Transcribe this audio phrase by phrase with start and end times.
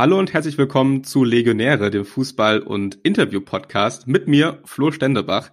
[0.00, 5.50] Hallo und herzlich willkommen zu Legionäre, dem Fußball- und Interview-Podcast mit mir, Flo Stendebach.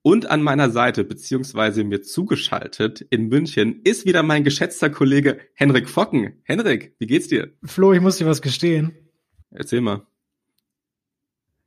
[0.00, 5.86] Und an meiner Seite, beziehungsweise mir zugeschaltet in München, ist wieder mein geschätzter Kollege Henrik
[5.86, 6.40] Focken.
[6.44, 7.52] Henrik, wie geht's dir?
[7.62, 8.96] Flo, ich muss dir was gestehen.
[9.50, 10.06] Erzähl mal.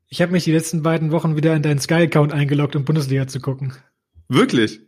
[0.07, 3.41] Ich habe mich die letzten beiden Wochen wieder in deinen Sky-Account eingeloggt, um Bundesliga zu
[3.41, 3.73] gucken.
[4.27, 4.79] Wirklich?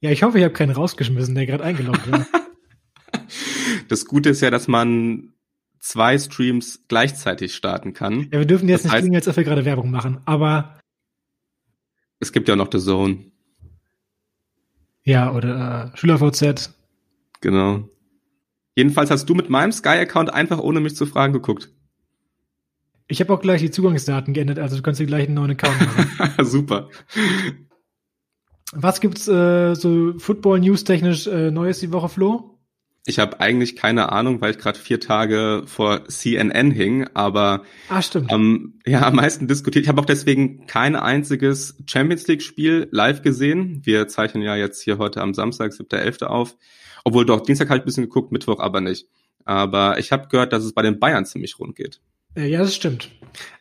[0.00, 2.26] Ja, ich hoffe, ich habe keinen rausgeschmissen, der gerade eingeloggt war.
[3.88, 5.33] das Gute ist ja, dass man
[5.84, 8.28] zwei Streams gleichzeitig starten kann.
[8.32, 10.78] Ja, wir dürfen jetzt das nicht klingen, als ob wir gerade Werbung machen, aber
[12.20, 13.30] es gibt ja noch The Zone.
[15.02, 16.72] Ja, oder äh, SchülerVZ.
[17.42, 17.90] Genau.
[18.74, 21.70] Jedenfalls hast du mit meinem Sky-Account einfach ohne mich zu fragen geguckt.
[23.06, 25.78] Ich habe auch gleich die Zugangsdaten geändert, also du kannst dir gleich einen neuen Account
[25.80, 26.32] machen.
[26.46, 26.88] Super.
[28.72, 32.53] Was gibt's äh, so Football News technisch äh, Neues die Woche, Flo?
[33.06, 38.00] Ich habe eigentlich keine Ahnung, weil ich gerade vier Tage vor CNN hing, aber ah,
[38.00, 38.32] stimmt.
[38.32, 39.84] Ähm, ja, am meisten diskutiert.
[39.84, 43.82] Ich habe auch deswegen kein einziges Champions League-Spiel live gesehen.
[43.84, 46.24] Wir zeichnen ja jetzt hier heute am Samstag, 7.11.
[46.24, 46.56] auf.
[47.04, 49.06] Obwohl doch, Dienstag habe ich ein bisschen geguckt, Mittwoch aber nicht.
[49.44, 52.00] Aber ich habe gehört, dass es bei den Bayern ziemlich rund geht.
[52.34, 53.10] Äh, ja, das stimmt.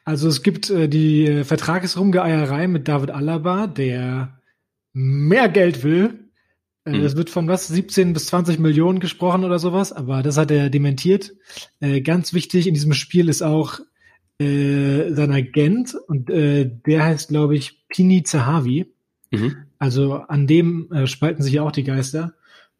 [0.06, 4.40] Also es gibt äh, die äh, Vertragsrumgeeierei mit David Alaba, der
[4.94, 6.23] mehr Geld will.
[6.86, 10.70] Es wird von was, 17 bis 20 Millionen gesprochen oder sowas, aber das hat er
[10.70, 11.34] dementiert.
[11.80, 13.80] Äh, ganz wichtig in diesem Spiel ist auch
[14.38, 18.92] äh, sein Agent und äh, der heißt, glaube ich, Pini Zahavi.
[19.32, 19.56] Mhm.
[19.80, 22.34] Also an dem äh, spalten sich ja auch die Geister.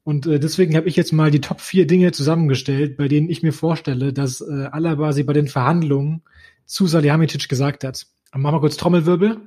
[0.04, 3.42] Und äh, deswegen habe ich jetzt mal die Top 4 Dinge zusammengestellt, bei denen ich
[3.42, 6.24] mir vorstelle, dass äh, Alaba sie bei den Verhandlungen
[6.66, 8.06] zu Salihamidzic gesagt hat.
[8.36, 9.38] Machen wir kurz Trommelwirbel.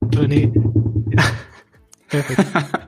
[0.00, 0.52] Oder nee.
[2.08, 2.80] Perfekt.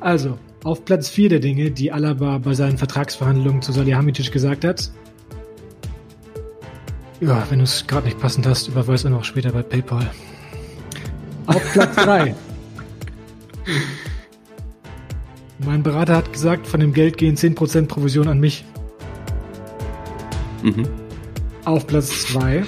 [0.00, 4.90] Also, auf Platz 4 der Dinge, die Alaba bei seinen Vertragsverhandlungen zu Salihamidzic gesagt hat.
[7.20, 10.10] Ja, wenn du es gerade nicht passend hast, überweis er noch später bei PayPal.
[11.46, 12.34] Auf Platz 3.
[15.58, 18.64] mein Berater hat gesagt, von dem Geld gehen 10% Provision an mich.
[20.62, 20.86] Mhm.
[21.64, 22.64] Auf Platz 2.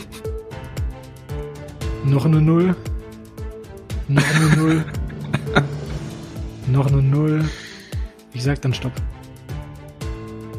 [2.04, 2.74] Noch eine Null.
[4.08, 4.84] Noch eine Null.
[6.70, 7.48] Noch eine Null.
[8.34, 8.92] Ich sag dann Stopp.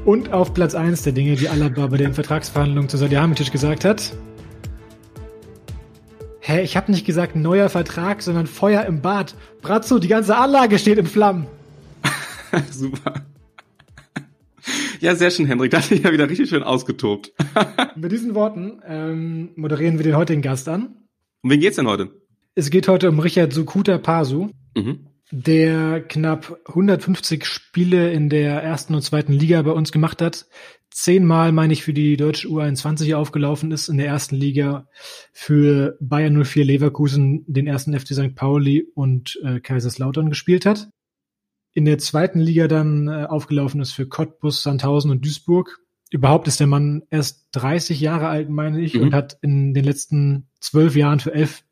[0.05, 4.13] Und auf Platz 1 der Dinge, die Alaba bei den Vertragsverhandlungen zu Salihamidzic gesagt hat.
[6.39, 9.35] Hä, ich habe nicht gesagt neuer Vertrag, sondern Feuer im Bad.
[9.61, 11.45] Brazzo, die ganze Anlage steht in Flammen.
[12.71, 13.25] Super.
[14.99, 15.69] Ja, sehr schön, Hendrik.
[15.69, 17.33] Da hast du ja wieder richtig schön ausgetobt.
[17.95, 20.95] Mit diesen Worten ähm, moderieren wir den heutigen Gast an.
[21.43, 22.09] Um wen geht's denn heute?
[22.55, 24.49] Es geht heute um Richard Sukuta Pasu.
[24.75, 30.47] Mhm der knapp 150 Spiele in der ersten und zweiten Liga bei uns gemacht hat.
[30.91, 34.87] Zehnmal, meine ich, für die deutsche U21 aufgelaufen ist in der ersten Liga
[35.31, 38.35] für Bayern 04 Leverkusen, den ersten FC St.
[38.35, 40.89] Pauli und äh, Kaiserslautern gespielt hat.
[41.73, 45.79] In der zweiten Liga dann äh, aufgelaufen ist für Cottbus, Sandhausen und Duisburg.
[46.09, 49.03] Überhaupt ist der Mann erst 30 Jahre alt, meine ich, mhm.
[49.03, 51.63] und hat in den letzten zwölf Jahren für elf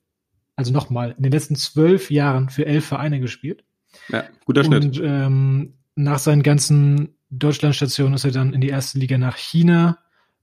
[0.57, 3.63] also nochmal, in den letzten zwölf Jahren für elf Vereine gespielt.
[4.09, 4.83] Ja, guter Schnitt.
[4.83, 9.99] Und ähm, nach seinen ganzen Deutschlandstationen ist er dann in die erste Liga nach China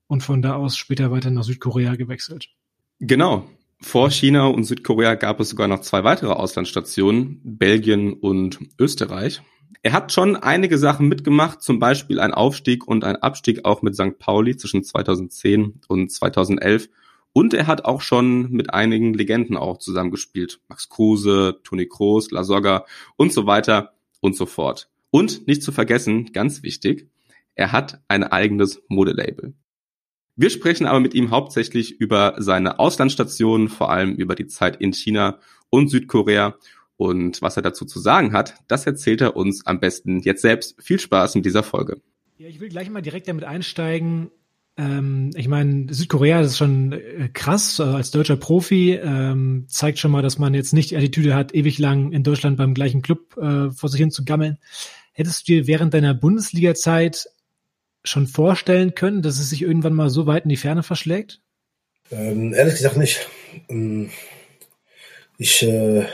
[0.07, 2.49] und von da aus später weiter nach Südkorea gewechselt.
[3.01, 3.45] Genau.
[3.81, 9.43] Vor China und Südkorea gab es sogar noch zwei weitere Auslandsstationen, Belgien und Österreich.
[9.83, 13.97] Er hat schon einige Sachen mitgemacht, zum Beispiel ein Aufstieg und ein Abstieg auch mit
[13.97, 14.19] St.
[14.19, 16.89] Pauli zwischen 2010 und 2011
[17.35, 20.61] und er hat auch schon mit einigen Legenden auch zusammengespielt.
[20.69, 22.87] Max Kruse, Toni Kroos, La Soga
[23.17, 24.89] und so weiter und so fort.
[25.11, 27.11] Und nicht zu vergessen, ganz wichtig,
[27.57, 29.53] er hat ein eigenes Modelabel.
[30.37, 34.93] Wir sprechen aber mit ihm hauptsächlich über seine Auslandsstationen, vor allem über die Zeit in
[34.93, 35.39] China
[35.71, 36.57] und Südkorea.
[36.97, 40.81] Und was er dazu zu sagen hat, das erzählt er uns am besten jetzt selbst.
[40.81, 42.01] Viel Spaß mit dieser Folge.
[42.39, 44.31] Ja, ich will gleich mal direkt damit einsteigen,
[44.77, 49.99] ähm, ich meine, Südkorea das ist schon äh, krass, also als deutscher Profi, ähm, zeigt
[49.99, 53.03] schon mal, dass man jetzt nicht die Attitüde hat, ewig lang in Deutschland beim gleichen
[53.03, 54.59] Club äh, vor sich hin zu gammeln.
[55.13, 57.29] Hättest du dir während deiner Bundesliga-Zeit
[58.03, 61.41] schon vorstellen können, dass es sich irgendwann mal so weit in die Ferne verschlägt?
[62.11, 63.29] Ähm, ehrlich gesagt nicht.
[63.69, 64.11] Ähm,
[65.39, 66.05] ich, äh,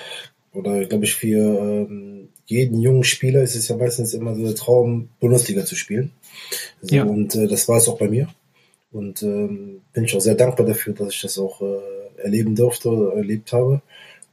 [0.52, 4.54] oder glaube ich, für ähm, jeden jungen Spieler ist es ja meistens immer so der
[4.54, 6.12] Traum, Bundesliga zu spielen.
[6.82, 7.04] So, ja.
[7.04, 8.28] Und äh, das war es auch bei mir.
[8.92, 12.88] Und ähm, bin ich auch sehr dankbar dafür, dass ich das auch äh, erleben durfte
[12.90, 13.82] oder erlebt habe.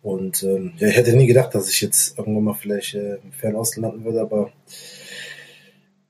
[0.01, 3.31] Und ähm, ja, ich hätte nie gedacht, dass ich jetzt irgendwann mal vielleicht äh, im
[3.31, 4.51] Fernosten landen würde, aber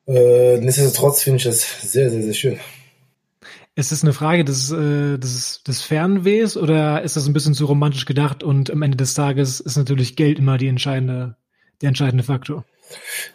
[0.07, 2.59] äh, nichtsdestotrotz finde ich das sehr, sehr, sehr schön.
[3.75, 7.65] Ist das eine Frage des, äh, des, des Fernwehs oder ist das ein bisschen zu
[7.65, 11.35] romantisch gedacht und am Ende des Tages ist natürlich Geld immer die entscheidende,
[11.81, 12.65] der entscheidende Faktor?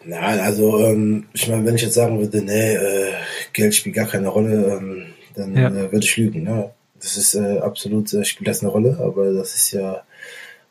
[0.05, 3.13] Nein, also ähm, ich meine, wenn ich jetzt sagen würde, nee, äh,
[3.53, 5.69] Geld spielt gar keine Rolle, ähm, dann ja.
[5.69, 6.45] äh, würde ich lügen.
[6.45, 6.71] Ne?
[7.01, 10.03] Das ist äh, absolut, äh, spielt das eine Rolle, aber das ist ja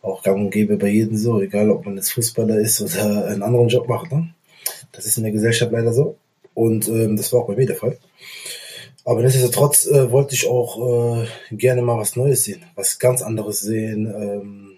[0.02, 3.44] auch gang und gäbe bei jedem so, egal ob man jetzt Fußballer ist oder einen
[3.44, 4.12] anderen Job macht.
[4.12, 4.34] Ne?
[4.92, 6.18] Das ist in der Gesellschaft leider so.
[6.54, 7.98] Und ähm, das war auch bei mir der Fall.
[9.04, 13.62] Aber nichtsdestotrotz äh, wollte ich auch äh, gerne mal was Neues sehen, was ganz anderes
[13.62, 14.74] sehen, ähm,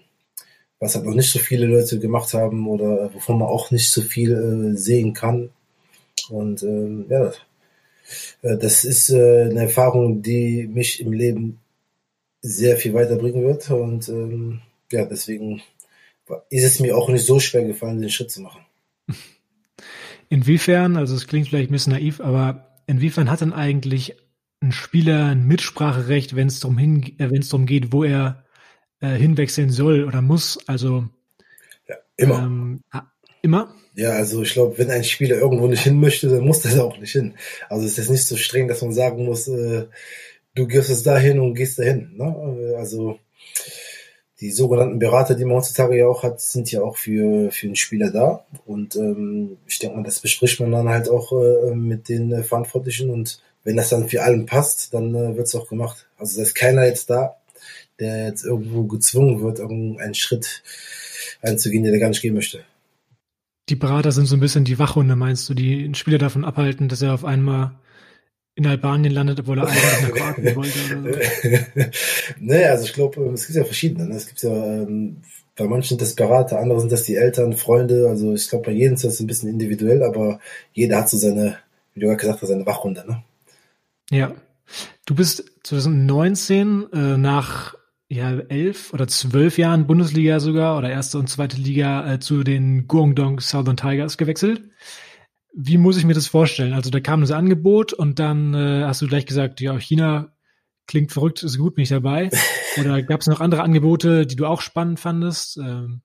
[0.78, 4.00] was halt noch nicht so viele Leute gemacht haben oder wovon man auch nicht so
[4.02, 4.32] viel
[4.74, 5.50] äh, sehen kann.
[6.30, 7.32] Und ähm, ja, äh,
[8.42, 11.60] das ist äh, eine Erfahrung, die mich im Leben
[12.40, 13.70] sehr viel weiterbringen wird.
[13.70, 14.60] Und ähm,
[14.92, 15.62] ja, deswegen
[16.50, 18.64] ist es mir auch nicht so schwer gefallen, den Schritt zu machen.
[20.28, 24.16] Inwiefern, also es klingt vielleicht ein bisschen naiv, aber inwiefern hat denn eigentlich
[24.60, 28.44] ein Spieler ein Mitspracherecht, wenn es darum hin, äh, darum geht, wo er
[29.00, 30.58] äh, hinwechseln soll oder muss?
[30.66, 31.08] Also
[31.86, 32.38] ja, immer.
[32.42, 32.80] Ähm,
[33.42, 33.74] immer?
[33.94, 36.98] Ja, also ich glaube, wenn ein Spieler irgendwo nicht hin möchte, dann muss er auch
[36.98, 37.34] nicht hin.
[37.68, 39.86] Also es ist nicht so streng, dass man sagen muss, äh,
[40.54, 42.10] du gehst jetzt dahin und gehst dahin.
[42.16, 42.74] Ne?
[42.76, 43.18] Also
[44.40, 47.76] die sogenannten Berater, die man heutzutage ja auch hat, sind ja auch für, für den
[47.76, 48.44] Spieler da.
[48.66, 52.42] Und ähm, ich denke mal, das bespricht man dann halt auch äh, mit den äh,
[52.42, 53.10] Verantwortlichen.
[53.10, 56.08] Und wenn das dann für allen passt, dann äh, wird es auch gemacht.
[56.18, 57.36] Also da ist keiner jetzt da,
[58.00, 60.64] der jetzt irgendwo gezwungen wird, irgendeinen Schritt
[61.40, 62.64] einzugehen, den er gar nicht gehen möchte.
[63.68, 66.88] Die Berater sind so ein bisschen die Wachhunde, meinst du, die einen Spieler davon abhalten,
[66.88, 67.72] dass er auf einmal
[68.56, 71.90] in Albanien landet, obwohl er eigentlich nach Kroatien wollte oder so.
[72.40, 74.06] nee, also ich glaube, es gibt ja verschiedene.
[74.06, 74.14] Ne?
[74.14, 75.22] Es gibt ja, ähm,
[75.56, 78.08] bei manchen sind das Berater, andere sind das die Eltern, Freunde.
[78.08, 80.40] Also ich glaube, bei jedem ist das ein bisschen individuell, aber
[80.72, 81.58] jeder hat so seine,
[81.94, 83.04] wie du gerade gesagt hast, seine Wachhunde.
[83.06, 83.24] Ne?
[84.10, 84.32] Ja.
[85.06, 87.74] Du bist 2019 äh, nach
[88.08, 92.86] ja, elf oder zwölf Jahren Bundesliga sogar oder erste und zweite Liga äh, zu den
[92.86, 94.62] Guangdong Southern Tigers gewechselt.
[95.54, 96.72] Wie muss ich mir das vorstellen?
[96.72, 100.32] Also da kam das Angebot und dann äh, hast du gleich gesagt, ja, China
[100.86, 102.30] klingt verrückt, ist gut, bin ich dabei.
[102.80, 105.56] Oder gab es noch andere Angebote, die du auch spannend fandest?
[105.56, 106.02] Ähm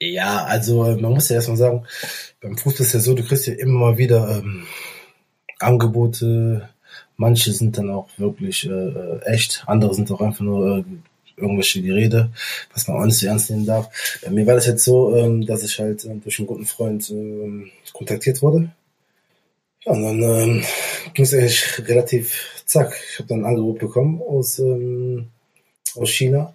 [0.00, 1.86] ja, also äh, man muss ja erstmal sagen,
[2.40, 4.66] beim Fußball ist ja so, du kriegst ja immer mal wieder ähm,
[5.58, 6.68] Angebote.
[7.22, 10.84] Manche sind dann auch wirklich äh, äh echt, andere sind auch einfach nur äh,
[11.36, 12.30] irgendwelche Gerede,
[12.72, 13.88] was man auch nicht so ernst nehmen darf.
[14.22, 17.08] Bei mir war das jetzt so, ähm, dass ich halt äh, durch einen guten Freund
[17.10, 18.70] ähm, kontaktiert wurde.
[19.84, 20.64] Ja, und dann ähm,
[21.14, 23.00] ging es eigentlich relativ zack.
[23.12, 25.28] Ich habe dann ein Angebot bekommen aus, ähm,
[25.94, 26.54] aus China.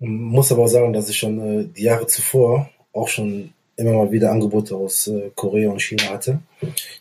[0.00, 4.10] Muss aber auch sagen, dass ich schon äh, die Jahre zuvor auch schon immer mal
[4.10, 6.40] wieder Angebote aus äh, Korea und China hatte,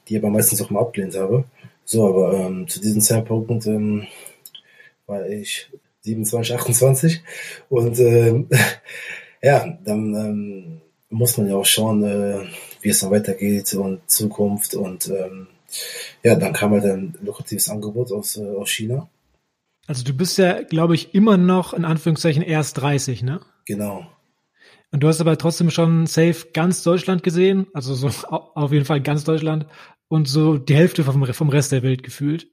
[0.08, 1.44] die aber meistens auch mal abgelehnt habe.
[1.90, 4.08] So, aber ähm, zu diesem Zeitpunkt ähm,
[5.06, 5.70] war ich
[6.02, 7.24] 27, 28.
[7.70, 8.44] Und äh,
[9.42, 12.46] ja, dann ähm, muss man ja auch schauen, äh,
[12.82, 14.76] wie es dann weitergeht und Zukunft.
[14.76, 15.48] Und ähm,
[16.24, 19.10] ja, dann kam halt ein lukratives Angebot aus, äh, aus China.
[19.88, 23.40] Also du bist ja, glaube ich, immer noch in Anführungszeichen erst 30, ne?
[23.66, 24.06] Genau.
[24.92, 29.00] Und du hast aber trotzdem schon safe ganz Deutschland gesehen, also so auf jeden Fall
[29.00, 29.68] ganz Deutschland
[30.08, 32.48] und so die Hälfte vom, vom Rest der Welt gefühlt.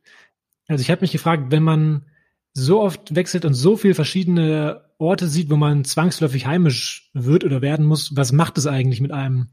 [0.67, 2.06] Also ich habe mich gefragt, wenn man
[2.53, 7.63] so oft wechselt und so viel verschiedene Orte sieht, wo man zwangsläufig heimisch wird oder
[7.63, 9.49] werden muss, was macht es eigentlich mit einem?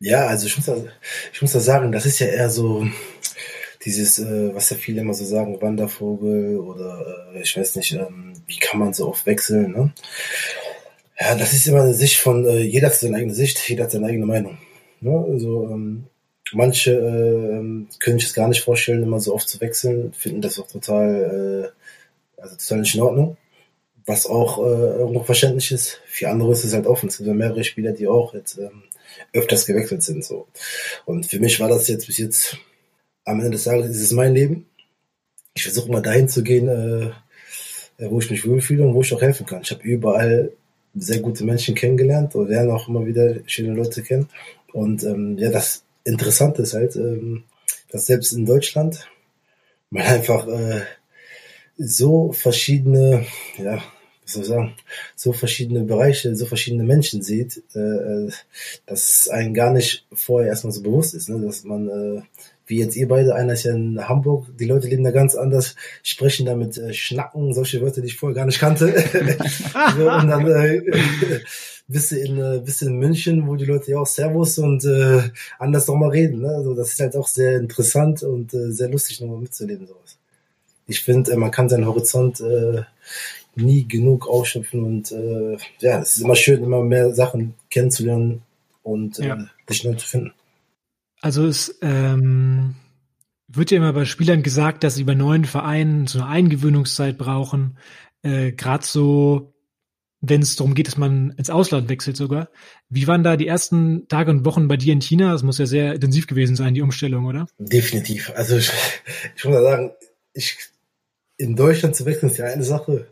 [0.00, 0.76] Ja, also ich muss da,
[1.32, 2.86] ich muss da sagen, das ist ja eher so
[3.84, 8.32] dieses, äh, was ja viele immer so sagen, Wandervogel oder äh, ich weiß nicht, ähm,
[8.46, 9.92] wie kann man so oft wechseln, ne?
[11.20, 13.92] Ja, das ist immer eine Sicht von, äh, jeder hat seine eigene Sicht, jeder hat
[13.92, 14.58] seine eigene Meinung.
[15.00, 15.24] Ne?
[15.30, 16.06] Also ähm,
[16.54, 20.58] Manche äh, können sich das gar nicht vorstellen, immer so oft zu wechseln, finden das
[20.58, 21.72] auch total,
[22.38, 23.36] äh, also total nicht in Ordnung.
[24.06, 26.00] Was auch äh, irgendwo verständlich ist.
[26.06, 27.08] Für andere ist es halt offen.
[27.08, 28.82] Es gibt ja mehrere Spieler, die auch jetzt ähm,
[29.32, 30.24] öfters gewechselt sind.
[30.24, 30.46] so.
[31.06, 32.58] Und für mich war das jetzt bis jetzt
[33.24, 34.66] am Ende des Tages ist es mein Leben.
[35.54, 37.10] Ich versuche mal dahin zu gehen, äh,
[37.98, 39.62] wo ich mich wohlfühle und wo ich auch helfen kann.
[39.62, 40.52] Ich habe überall
[40.94, 44.28] sehr gute Menschen kennengelernt und werden auch immer wieder schöne Leute kennen.
[44.72, 47.44] Und ähm, ja, das interessant ist halt, ähm,
[47.90, 49.08] dass selbst in Deutschland
[49.90, 50.82] man einfach äh,
[51.76, 53.26] so verschiedene,
[53.58, 53.82] ja,
[54.22, 54.74] was soll ich sagen,
[55.16, 58.30] so verschiedene Bereiche, so verschiedene Menschen sieht, äh, äh
[58.86, 61.40] dass einem gar nicht vorher erstmal so bewusst ist, ne?
[61.44, 62.22] dass man, äh,
[62.66, 65.76] wie jetzt ihr beide, einer ist ja in Hamburg, die Leute leben da ganz anders,
[66.02, 68.86] sprechen damit äh, Schnacken, solche Wörter, die ich vorher gar nicht kannte.
[69.96, 70.80] so, und dann äh,
[71.88, 74.84] bist du in, äh, bist du in München, wo die Leute ja auch Servus und
[74.84, 75.22] äh,
[75.58, 76.40] anders nochmal reden.
[76.40, 76.48] Ne?
[76.48, 80.16] Also das ist halt auch sehr interessant und äh, sehr lustig nochmal mitzuleben sowas.
[80.86, 82.82] ich finde, äh, man kann seinen Horizont äh,
[83.56, 88.42] nie genug ausschöpfen und äh, ja, es ist immer schön, immer mehr Sachen kennenzulernen
[88.82, 89.46] und äh, ja.
[89.68, 90.32] sich neu zu finden.
[91.24, 92.74] Also es ähm,
[93.48, 97.78] wird ja immer bei Spielern gesagt, dass sie bei neuen Vereinen so eine Eingewöhnungszeit brauchen.
[98.22, 99.54] Äh, Gerade so,
[100.20, 102.50] wenn es darum geht, dass man ins Ausland wechselt sogar.
[102.90, 105.32] Wie waren da die ersten Tage und Wochen bei dir in China?
[105.32, 107.46] Das muss ja sehr intensiv gewesen sein, die Umstellung, oder?
[107.56, 108.30] Definitiv.
[108.36, 108.70] Also ich,
[109.34, 109.92] ich muss sagen,
[110.34, 110.58] ich
[111.38, 113.06] in Deutschland zu wechseln ist ja eine Sache,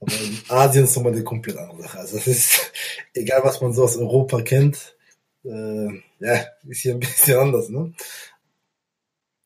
[0.00, 1.98] aber in Asien ist nochmal eine komplett andere Sache.
[1.98, 2.72] Also es ist,
[3.12, 4.96] egal was man so aus Europa kennt,
[5.44, 7.92] äh, ja, ist hier ein bisschen anders, ne?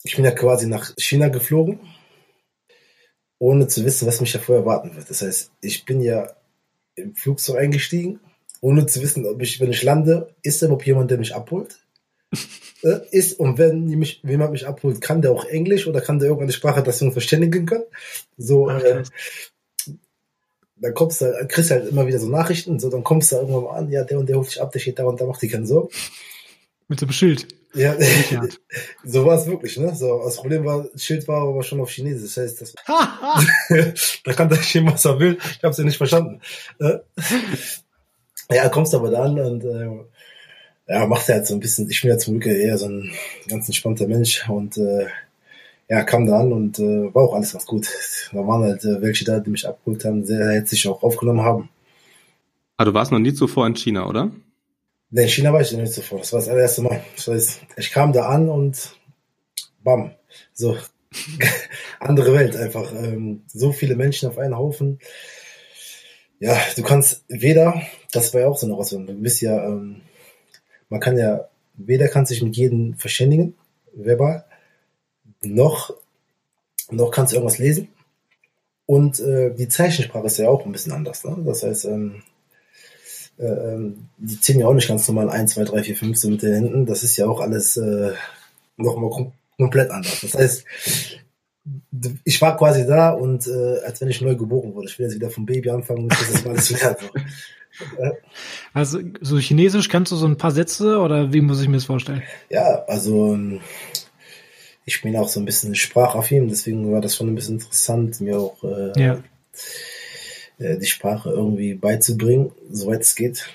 [0.02, 1.80] Ich bin ja quasi nach China geflogen,
[3.38, 5.10] ohne zu wissen, was mich da vorher erwarten wird.
[5.10, 6.32] Das heißt, ich bin ja
[6.94, 8.20] im Flugzeug eingestiegen,
[8.60, 11.78] ohne zu wissen, ob ich, wenn ich lande, ist da überhaupt jemand, der mich abholt?
[12.82, 16.28] Äh, ist und wenn mich, jemand mich abholt, kann der auch Englisch oder kann der
[16.28, 17.86] irgendeine Sprache, dass wir uns verständigen können?
[18.36, 19.02] So, Ach, äh,
[20.76, 23.64] dann kommst du, kriegst du halt immer wieder so Nachrichten, so, dann kommst du irgendwann
[23.64, 25.42] mal an, ja, der und der holt dich ab, der steht da und da, macht
[25.42, 25.88] dir keinen Sorgen.
[26.88, 27.48] Mit so einem Schild.
[27.74, 27.94] Ja,
[29.04, 29.94] so war es wirklich, ne?
[29.94, 32.74] So, das Problem war, das Schild war aber schon auf Chinesisch, das heißt, das,
[34.24, 36.40] da kann der Schien, was er will, ich hab's ja nicht verstanden.
[36.78, 36.98] Äh,
[38.50, 39.88] ja, kommst aber da an und, äh,
[40.88, 43.12] ja, macht er halt so ein bisschen, ich bin ja zum Glück eher so ein
[43.48, 45.06] ganz entspannter Mensch und, äh,
[45.88, 47.88] ja, kam da an und äh, war auch alles ganz gut.
[48.32, 51.68] Da waren halt äh, welche da, die mich abgeholt haben, sehr herzlich auch aufgenommen haben.
[52.76, 54.30] Ah, du warst noch nie zuvor in China, oder?
[55.10, 56.18] Nee, in China war ich noch nicht zuvor.
[56.18, 57.02] Das war das allererste Mal.
[57.14, 58.96] Das heißt, ich kam da an und
[59.82, 60.10] bam,
[60.52, 60.76] so
[62.00, 62.92] andere Welt einfach.
[62.92, 64.98] Ähm, so viele Menschen auf einen Haufen.
[66.38, 67.80] Ja, du kannst weder,
[68.12, 70.02] das war ja auch so eine Herausforderung, du bist ja, ähm,
[70.90, 73.54] man kann ja, weder kann sich mit jedem verständigen,
[73.94, 74.44] verbal,
[75.42, 75.94] noch,
[76.90, 77.88] noch kannst du irgendwas lesen.
[78.86, 81.24] Und äh, die Zeichensprache ist ja auch ein bisschen anders.
[81.24, 81.36] Ne?
[81.44, 82.22] Das heißt, ähm,
[83.38, 86.30] äh, ähm, die ziehen ja auch nicht ganz normal 1, 2, 3, 4, 5 so
[86.30, 86.86] mit den Händen.
[86.86, 88.12] Das ist ja auch alles äh,
[88.76, 90.20] nochmal kom komplett anders.
[90.20, 90.64] Das heißt,
[92.24, 94.88] ich war quasi da und äh, als wenn ich neu geboren wurde.
[94.88, 96.96] Ich will jetzt wieder vom Baby anfangen und das ist alles lernen.
[98.72, 101.84] Also so Chinesisch kannst du so ein paar Sätze oder wie muss ich mir das
[101.84, 102.22] vorstellen?
[102.48, 103.60] Ja, also ähm,
[104.86, 108.38] ich bin auch so ein bisschen sprachaffin, deswegen war das schon ein bisschen interessant, mir
[108.38, 109.22] auch äh, ja.
[110.58, 113.48] äh, die Sprache irgendwie beizubringen, soweit es geht.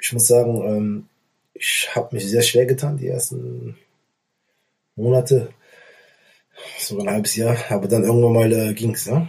[0.00, 1.08] Ich muss sagen, ähm,
[1.54, 3.76] ich habe mich sehr schwer getan die ersten
[4.94, 5.52] Monate,
[6.78, 9.06] sogar ein halbes Jahr, aber dann irgendwann mal äh, ging's.
[9.06, 9.28] Ne?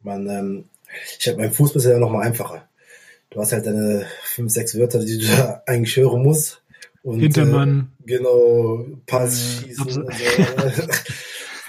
[0.00, 0.64] Man, ähm,
[1.18, 2.66] ich habe beim Fußball ja noch mal einfacher.
[3.28, 6.61] Du hast halt deine fünf, sechs Wörter, die du da eigentlich hören musst.
[7.02, 7.92] Und, Hintermann.
[8.00, 10.02] Äh, genau, Pass äh, schießen.
[10.02, 10.82] und so.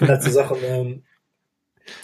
[0.00, 0.58] halt so Sachen.
[0.62, 1.02] Ähm,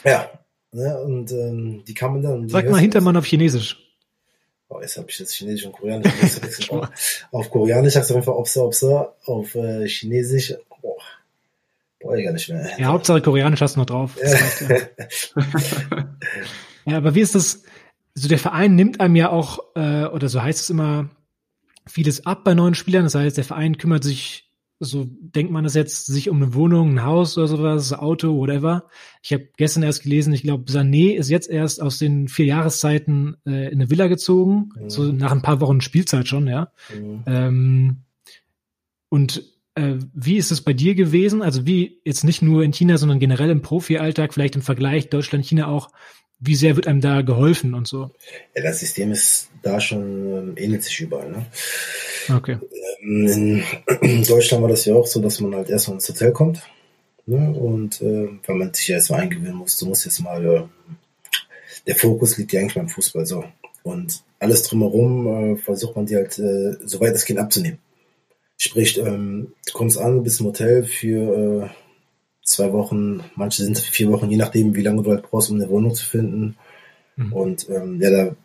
[0.05, 0.31] ja,
[0.73, 2.49] ne, und ähm, die kann man dann.
[2.49, 3.77] Sag mal Hintermann auf Chinesisch.
[4.69, 6.71] Oh, jetzt habe ich das Chinesisch und Koreanisch.
[6.71, 6.91] auf,
[7.33, 10.97] auf Koreanisch sagst du einfach Opsa Opsa, auf äh, Chinesisch, boah,
[12.01, 12.71] boah, ich gar nicht mehr.
[12.79, 14.17] Ja, Hauptsache Koreanisch hast du noch drauf.
[16.87, 16.97] Ja.
[16.97, 17.63] aber wie ist das?
[18.15, 21.09] So der Verein nimmt einem ja auch, äh, oder so heißt es immer,
[21.91, 23.05] vieles ab bei neuen Spielern.
[23.05, 26.93] Das heißt, der Verein kümmert sich, so denkt man das jetzt, sich um eine Wohnung,
[26.93, 28.89] ein Haus oder sowas, Auto, whatever.
[29.23, 33.37] Ich habe gestern erst gelesen, ich glaube, Sané ist jetzt erst aus den vier Jahreszeiten
[33.47, 34.91] äh, in eine Villa gezogen, mhm.
[34.91, 36.73] so nach ein paar Wochen Spielzeit schon, ja.
[36.95, 37.23] Mhm.
[37.27, 37.97] Ähm,
[39.11, 39.43] und
[39.75, 41.43] äh, wie ist es bei dir gewesen?
[41.43, 45.67] Also wie jetzt nicht nur in China, sondern generell im Profi-Alltag, vielleicht im Vergleich Deutschland-China
[45.67, 45.91] auch,
[46.41, 48.11] wie sehr wird einem da geholfen und so?
[48.55, 51.31] Ja, das System ist da schon äh, ähnelt sich überall.
[51.31, 51.47] Ne?
[52.35, 52.59] Okay.
[53.03, 53.63] Ähm,
[54.01, 56.63] in Deutschland war das ja auch so, dass man halt erstmal ins Hotel kommt.
[57.27, 57.51] Ne?
[57.53, 60.63] Und äh, weil man sich ja erstmal eingewöhnen muss, du musst jetzt mal, äh,
[61.87, 63.45] der Fokus liegt ja eigentlich beim Fußball so.
[63.83, 67.79] Und alles drumherum äh, versucht man dir halt, äh, soweit es geht, abzunehmen.
[68.57, 71.69] Sprich, ähm, du kommst an, bist im Hotel für äh,
[72.51, 75.69] zwei Wochen, manche sind vier Wochen, je nachdem, wie lange du halt brauchst, um eine
[75.69, 76.57] Wohnung zu finden.
[77.17, 77.33] Mhm.
[77.33, 78.37] Und ähm, ja, da,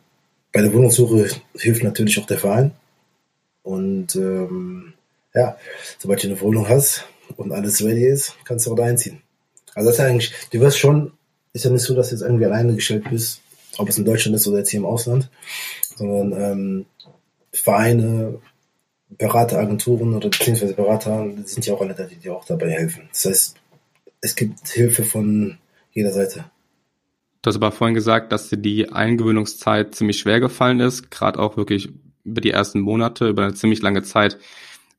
[0.52, 2.72] bei der Wohnungssuche hilft natürlich auch der Verein.
[3.64, 4.94] Und ähm,
[5.34, 5.58] ja,
[6.00, 9.22] sobald du eine Wohnung hast und alles ready ist, kannst du auch da einziehen.
[9.74, 11.12] Also das ist eigentlich, du wirst schon,
[11.52, 13.42] ist ja nicht so, dass du jetzt irgendwie alleine gestellt bist,
[13.78, 15.30] ob es in Deutschland ist oder jetzt hier im Ausland,
[15.98, 16.86] sondern ähm,
[17.52, 18.40] Vereine,
[19.10, 23.08] Berateragenturen oder beziehungsweise Berater sind ja auch alle da, die dir auch dabei helfen.
[23.12, 23.56] Das heißt,
[24.26, 25.58] es gibt Hilfe von
[25.92, 26.46] jeder Seite.
[27.42, 31.58] Du hast aber vorhin gesagt, dass dir die Eingewöhnungszeit ziemlich schwer gefallen ist, gerade auch
[31.58, 31.90] wirklich
[32.24, 34.38] über die ersten Monate, über eine ziemlich lange Zeit.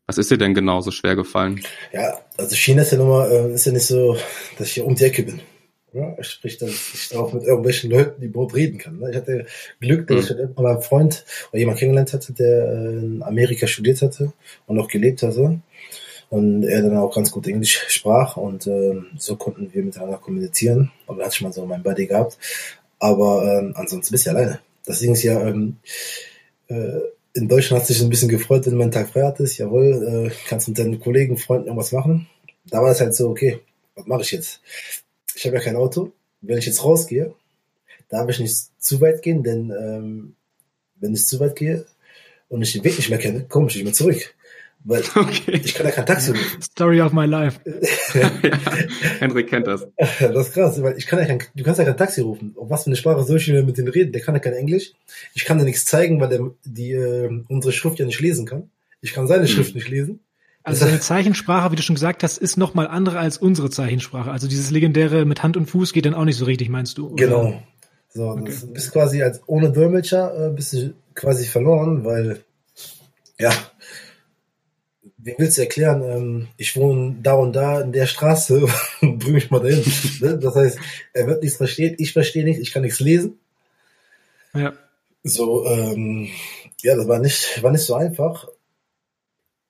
[0.07, 1.61] Was ist dir denn genauso schwer gefallen?
[1.93, 4.17] Ja, also China ist ja nochmal, äh, ist ja nicht so,
[4.57, 5.41] dass ich hier um die Ecke bin.
[5.93, 8.99] Ja, sprich, dass ich auch mit irgendwelchen Leuten überhaupt reden kann.
[8.99, 9.11] Ne?
[9.11, 9.47] Ich hatte
[9.81, 10.23] Glück, dass mhm.
[10.23, 14.33] ich irgendwann einen Freund oder jemand kennengelernt hatte, der in Amerika studiert hatte
[14.67, 15.61] und auch gelebt hatte.
[16.29, 20.91] Und er dann auch ganz gut Englisch sprach und äh, so konnten wir miteinander kommunizieren.
[21.07, 22.37] Und da hatte ich mal so meinen Buddy gehabt.
[22.99, 24.61] Aber ähm, ansonsten bist du alleine.
[24.85, 25.77] Das Ding ist ja, ähm,
[26.69, 27.01] äh,
[27.35, 29.59] in Deutschland hat sich ein bisschen gefreut, wenn einen Tag frei hattest.
[29.59, 32.27] Jawohl, äh, kannst mit deinen Kollegen, Freunden irgendwas machen.
[32.65, 33.61] Da war es halt so, okay,
[33.95, 34.61] was mache ich jetzt?
[35.35, 36.13] Ich habe ja kein Auto.
[36.41, 37.35] Wenn ich jetzt rausgehe,
[38.09, 40.37] darf ich nicht zu weit gehen, denn ähm,
[40.97, 41.87] wenn ich zu weit gehe
[42.49, 44.35] und ich den Weg nicht mehr kenne, komme ich nicht mehr zurück.
[44.89, 45.61] Weil okay.
[45.65, 46.63] ich kann ja kein Taxi rufen.
[46.63, 47.59] Story of my life.
[48.15, 48.31] ja,
[49.19, 49.87] Henrik kennt das.
[50.21, 52.55] Das ist krass, weil ich kann ja kein, du kannst ja kein Taxi rufen.
[52.57, 54.13] Auf was für eine Sprache soll ich denn mit denen reden?
[54.13, 54.93] Der kann ja kein Englisch.
[55.35, 58.71] Ich kann dir nichts zeigen, weil der die äh, unsere Schrift ja nicht lesen kann.
[59.01, 59.49] Ich kann seine hm.
[59.49, 60.21] Schrift nicht lesen.
[60.63, 64.31] Also eine Zeichensprache, wie du schon gesagt hast, ist noch mal andere als unsere Zeichensprache.
[64.31, 67.09] Also dieses legendäre mit Hand und Fuß geht dann auch nicht so richtig, meinst du?
[67.09, 67.25] Oder?
[67.25, 67.63] Genau.
[68.09, 68.45] So, okay.
[68.47, 72.45] das bist quasi als ohne Dolmetscher äh, bist du quasi verloren, weil
[73.39, 73.53] ja,
[75.27, 78.65] wie willst du erklären, ähm, ich wohne da und da in der Straße,
[79.01, 79.85] bring mich mal dahin.
[80.21, 80.39] Ne?
[80.39, 80.79] Das heißt,
[81.13, 83.41] er wird nichts verstehen, ich verstehe nichts, ich kann nichts lesen.
[84.55, 84.73] Ja.
[85.25, 86.29] So, ähm,
[86.81, 88.47] ja, das war nicht, war nicht so einfach.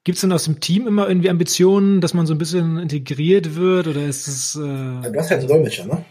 [0.05, 3.57] Gibt es denn aus dem Team immer irgendwie Ambitionen, dass man so ein bisschen integriert
[3.57, 4.57] wird oder ist es?
[4.57, 6.05] Äh du hast halt einen Dolmetscher, ne?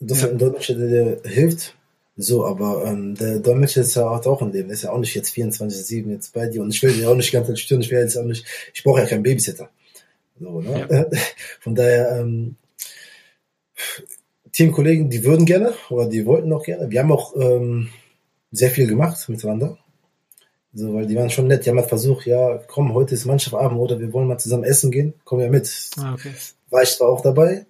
[0.00, 0.22] Du hast ja.
[0.22, 1.76] halt einen Dolmetscher, der dir hilft.
[2.22, 4.68] So, aber ähm, der Dolmetscher ist ja auch ein Leben.
[4.68, 6.62] Der ist ja auch nicht jetzt 24-7 jetzt bei dir.
[6.62, 7.80] Und ich will dir auch nicht Zeit stören.
[7.80, 9.70] Ich will jetzt auch nicht, ich brauche ja keinen Babysitter.
[10.38, 10.86] So, ne?
[10.90, 11.06] Ja.
[11.60, 12.56] Von daher, ähm,
[14.52, 16.90] Teamkollegen, die würden gerne oder die wollten auch gerne.
[16.90, 17.88] Wir haben auch ähm,
[18.52, 19.78] sehr viel gemacht miteinander.
[20.74, 21.64] So, weil die waren schon nett.
[21.64, 24.90] Die haben halt versucht, ja, komm, heute ist Mannschaftsabend oder wir wollen mal zusammen essen
[24.90, 25.14] gehen.
[25.24, 25.90] Komm ja mit.
[25.96, 26.32] Ah, okay.
[26.68, 27.66] War ich zwar auch dabei.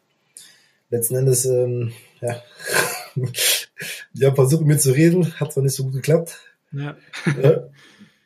[0.91, 2.43] Letzten Endes, ähm, ja,
[4.13, 6.39] die haben versucht, mit mir zu reden, hat zwar nicht so gut geklappt.
[6.73, 6.97] Ja.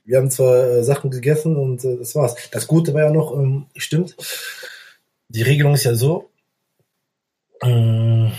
[0.05, 2.37] Wir haben zwar äh, Sachen gegessen und äh, das war's.
[2.51, 4.17] Das Gute war ja noch, ähm, stimmt,
[5.29, 6.31] die Regelung ist ja so,
[7.63, 8.31] äh,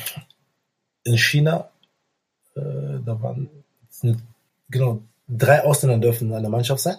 [1.03, 1.69] in China,
[2.55, 3.49] äh, da waren,
[4.69, 6.97] genau, drei Ausländer dürfen in einer Mannschaft sein.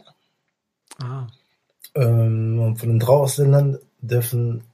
[0.99, 1.27] Ah.
[1.95, 4.65] Ähm, und von den drei Ausländern dürfen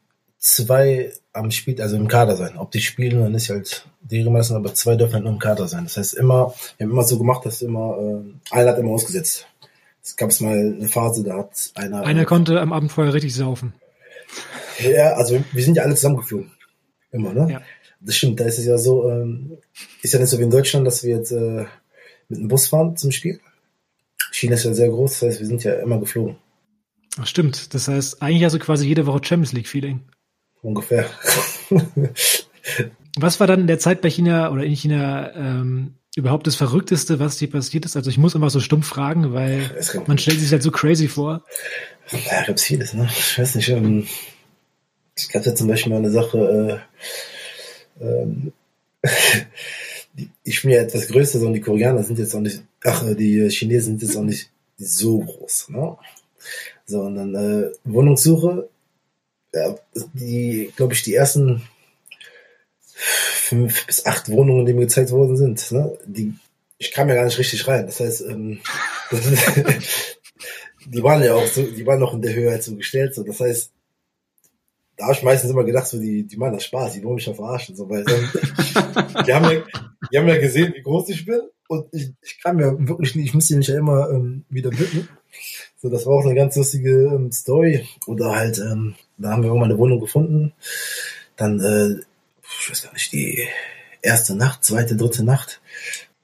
[0.42, 2.58] zwei am Spiel, also im Kader sein.
[2.58, 5.68] Ob die spielen oder nicht, halt die Regelmäßig, aber zwei dürfen halt nur im Kader
[5.68, 5.84] sein.
[5.84, 9.46] Das heißt immer, wir haben immer so gemacht, dass immer, äh, einer hat immer ausgesetzt.
[10.02, 12.02] Es gab mal eine Phase, da hat einer.
[12.02, 13.72] Einer konnte am Abend vorher richtig saufen.
[14.80, 16.50] Ja, also wir sind ja alle zusammengeflogen.
[17.12, 17.52] Immer, ne?
[17.52, 17.60] Ja.
[18.00, 19.58] Das stimmt, da ist es ja so, ähm,
[20.02, 21.66] ist ja nicht so wie in Deutschland, dass wir jetzt äh,
[22.28, 23.38] mit dem Bus fahren zum Spiel.
[24.32, 26.36] China ist ja sehr groß, das heißt, wir sind ja immer geflogen.
[27.20, 27.74] Ach, stimmt.
[27.74, 30.00] Das heißt, eigentlich also quasi jede Woche Champions League Feeling.
[30.62, 31.10] Ungefähr.
[33.16, 37.18] was war dann in der Zeit bei China oder in China ähm, überhaupt das Verrückteste,
[37.18, 37.96] was dir passiert ist?
[37.96, 39.70] Also ich muss immer so stumpf fragen, weil
[40.06, 41.44] man stellt sich halt so crazy vor.
[42.10, 43.08] Ja, gibt's vieles, ne?
[43.10, 44.06] Ich weiß nicht, ähm,
[45.16, 46.82] ich gab ja zum Beispiel mal eine Sache,
[48.00, 48.52] äh, ähm,
[50.44, 53.14] ich bin ja etwas größer, so und die Koreaner sind jetzt auch nicht, ach, äh,
[53.14, 55.96] die Chinesen sind jetzt auch nicht so groß, ne?
[56.84, 58.68] So, und dann äh, Wohnungssuche,
[60.14, 61.62] die, glaube ich, die ersten
[62.92, 66.34] fünf bis acht Wohnungen, die mir gezeigt worden sind, ne, die,
[66.78, 67.86] ich kam ja gar nicht richtig rein.
[67.86, 68.60] Das heißt, ähm,
[70.86, 73.22] die waren ja auch so, die waren noch in der Höhe halt so gestellt, so.
[73.22, 73.72] Das heißt,
[74.96, 77.26] da habe ich meistens immer gedacht, so die, die machen das Spaß, die wollen mich
[77.26, 78.28] ja verarschen, so, weil ähm,
[79.26, 79.62] die, haben ja,
[80.10, 83.26] die haben ja gesehen, wie groß ich bin und ich, ich kam ja wirklich nicht,
[83.26, 85.08] ich musste mich ja immer ähm, wieder bitten.
[85.82, 87.84] So, das war auch eine ganz lustige ähm, Story.
[88.06, 90.52] Oder halt, ähm, da haben wir irgendwann eine Wohnung gefunden.
[91.34, 92.00] Dann, äh,
[92.60, 93.48] ich weiß gar nicht, die
[94.00, 95.60] erste Nacht, zweite, dritte Nacht,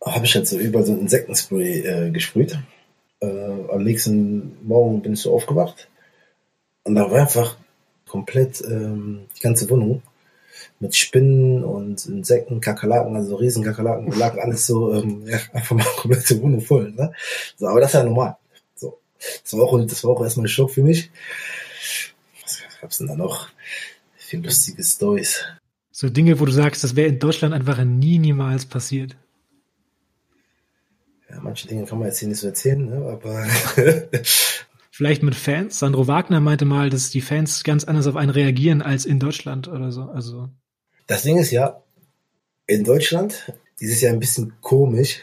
[0.01, 2.57] habe ich halt so über so ein Insektenspray äh, gesprüht.
[3.19, 5.89] Äh, am nächsten Morgen bin ich so aufgewacht.
[6.85, 7.57] Und da war einfach
[8.07, 10.03] komplett ähm, die ganze Wohnung
[10.79, 15.85] mit Spinnen und Insekten, Kakerlaken, also riesen Kakerlaken, lagen alles so, ähm, ja, einfach mal
[15.97, 16.93] komplette Wohnung voll.
[16.93, 17.13] Ne?
[17.57, 18.37] So, aber das ist ja normal.
[19.43, 21.11] Das war auch, das war auch erstmal ein Schock für mich.
[22.43, 23.49] Was gab's denn da noch?
[24.17, 25.45] Viel lustige Stories.
[25.91, 29.17] So Dinge, wo du sagst, das wäre in Deutschland einfach nie, niemals passiert.
[31.29, 33.07] Ja, manche Dinge kann man jetzt hier nicht so erzählen, ne?
[33.07, 33.47] aber
[34.99, 35.79] Vielleicht mit Fans.
[35.79, 39.69] Sandro Wagner meinte mal, dass die Fans ganz anders auf einen reagieren als in Deutschland
[39.69, 40.03] oder so.
[40.03, 40.49] Also
[41.07, 41.85] das Ding ist ja,
[42.67, 45.21] in Deutschland ist es ja ein bisschen komisch,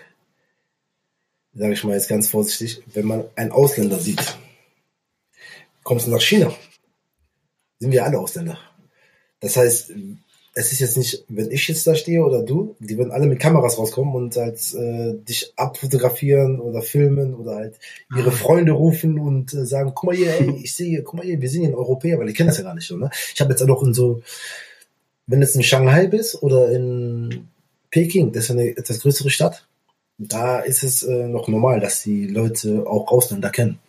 [1.56, 4.38] sage ich mal jetzt ganz vorsichtig, wenn man einen Ausländer sieht.
[5.84, 6.54] Kommst du nach China,
[7.80, 8.58] sind wir alle Ausländer.
[9.40, 9.94] Das heißt,
[10.58, 13.40] es ist jetzt nicht, wenn ich jetzt da stehe oder du, die würden alle mit
[13.40, 17.80] Kameras rauskommen und halt äh, dich abfotografieren oder filmen oder halt
[18.16, 18.32] ihre Ah.
[18.32, 21.42] Freunde rufen und äh, sagen, guck mal hier, ey, ich sehe hier, guck mal hier,
[21.42, 23.10] wir sind hier in Europäer, weil die kennen das ja gar nicht so, ne?
[23.34, 24.22] Ich habe jetzt auch noch in so,
[25.28, 27.50] wenn du jetzt in Shanghai bist oder in
[27.92, 29.68] Peking, das ist ja eine etwas größere Stadt,
[30.18, 33.80] da ist es äh, noch normal, dass die Leute auch Ausländer kennen.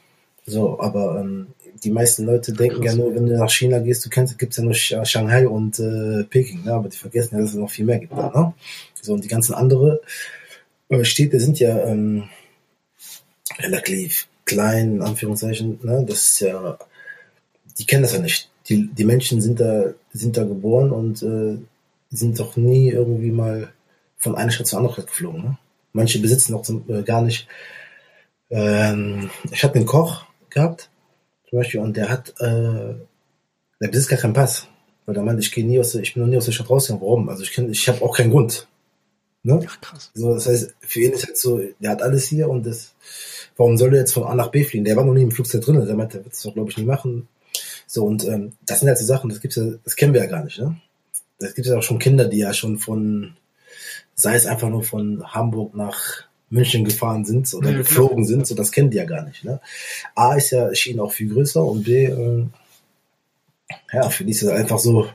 [0.45, 1.49] So, aber ähm,
[1.83, 2.97] die meisten Leute denken ja Krass.
[2.97, 6.25] nur, wenn du nach China gehst, du kennst, gibt's ja nur Sch- Shanghai und äh,
[6.25, 6.73] Peking, ne?
[6.73, 8.13] aber die vergessen ja, dass es noch viel mehr gibt.
[8.13, 8.55] Da, ne?
[9.03, 10.01] So, und die ganzen andere
[10.89, 12.25] äh, Städte sind ja ähm,
[13.59, 16.05] relativ klein, in Anführungszeichen, ne?
[16.09, 16.79] Das ist ja,
[17.79, 18.51] die kennen das ja nicht.
[18.69, 21.59] Die, die Menschen sind da, sind da geboren und äh,
[22.11, 23.69] sind doch nie irgendwie mal
[24.17, 25.43] von einer Stadt zur anderen geflogen.
[25.43, 25.59] Ne?
[25.97, 27.49] Manche besitzen auch zum, äh, gar nicht.
[28.51, 30.91] Ähm, ich habe einen Koch gehabt,
[31.49, 32.95] zum Beispiel, und der hat, äh,
[33.81, 34.69] der besitzt gar keinen Pass.
[35.07, 37.01] Weil der meinte, ich gehe nie aus ich bin noch nie aus der Stadt rausgegangen.
[37.01, 37.29] Warum?
[37.29, 38.69] Also ich kenn, ich habe auch keinen Grund.
[39.43, 39.61] Ne?
[39.67, 40.11] Ach, krass.
[40.15, 42.95] So, das heißt, für ihn ist halt so, der hat alles hier und das,
[43.57, 44.85] warum soll er jetzt von A nach B fliegen?
[44.85, 46.77] Der war noch nie im Flugzeug drin, der meinte, der wird es doch, glaube ich,
[46.77, 47.29] nie machen.
[47.87, 50.27] So, und ähm, das sind halt so Sachen, das gibt's ja, das kennen wir ja
[50.27, 50.77] gar nicht, ne?
[51.39, 53.37] Das gibt ja auch schon Kinder, die ja schon von,
[54.15, 57.83] sei es einfach nur von Hamburg nach München gefahren sind oder klar.
[57.83, 59.61] geflogen sind, so das kennen die ja gar nicht, ne?
[60.15, 62.45] A ist ja China auch viel größer und B, äh,
[63.93, 65.09] ja, für die ist es einfach so,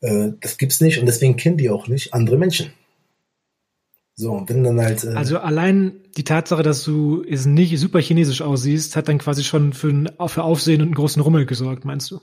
[0.00, 2.72] äh, das gibt's nicht und deswegen kennen die auch nicht andere Menschen.
[4.14, 5.02] So, und wenn dann halt.
[5.04, 9.42] Äh, Also allein die Tatsache, dass du jetzt nicht super chinesisch aussiehst, hat dann quasi
[9.42, 12.20] schon für, ein, für Aufsehen und einen großen Rummel gesorgt, meinst du?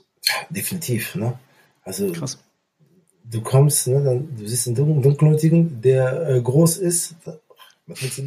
[0.50, 1.38] definitiv, ne?
[1.82, 2.38] Also Krass.
[3.30, 7.14] Du kommst, ne, dann du siehst einen Dun- Dunkelhäutigen, der äh, groß ist.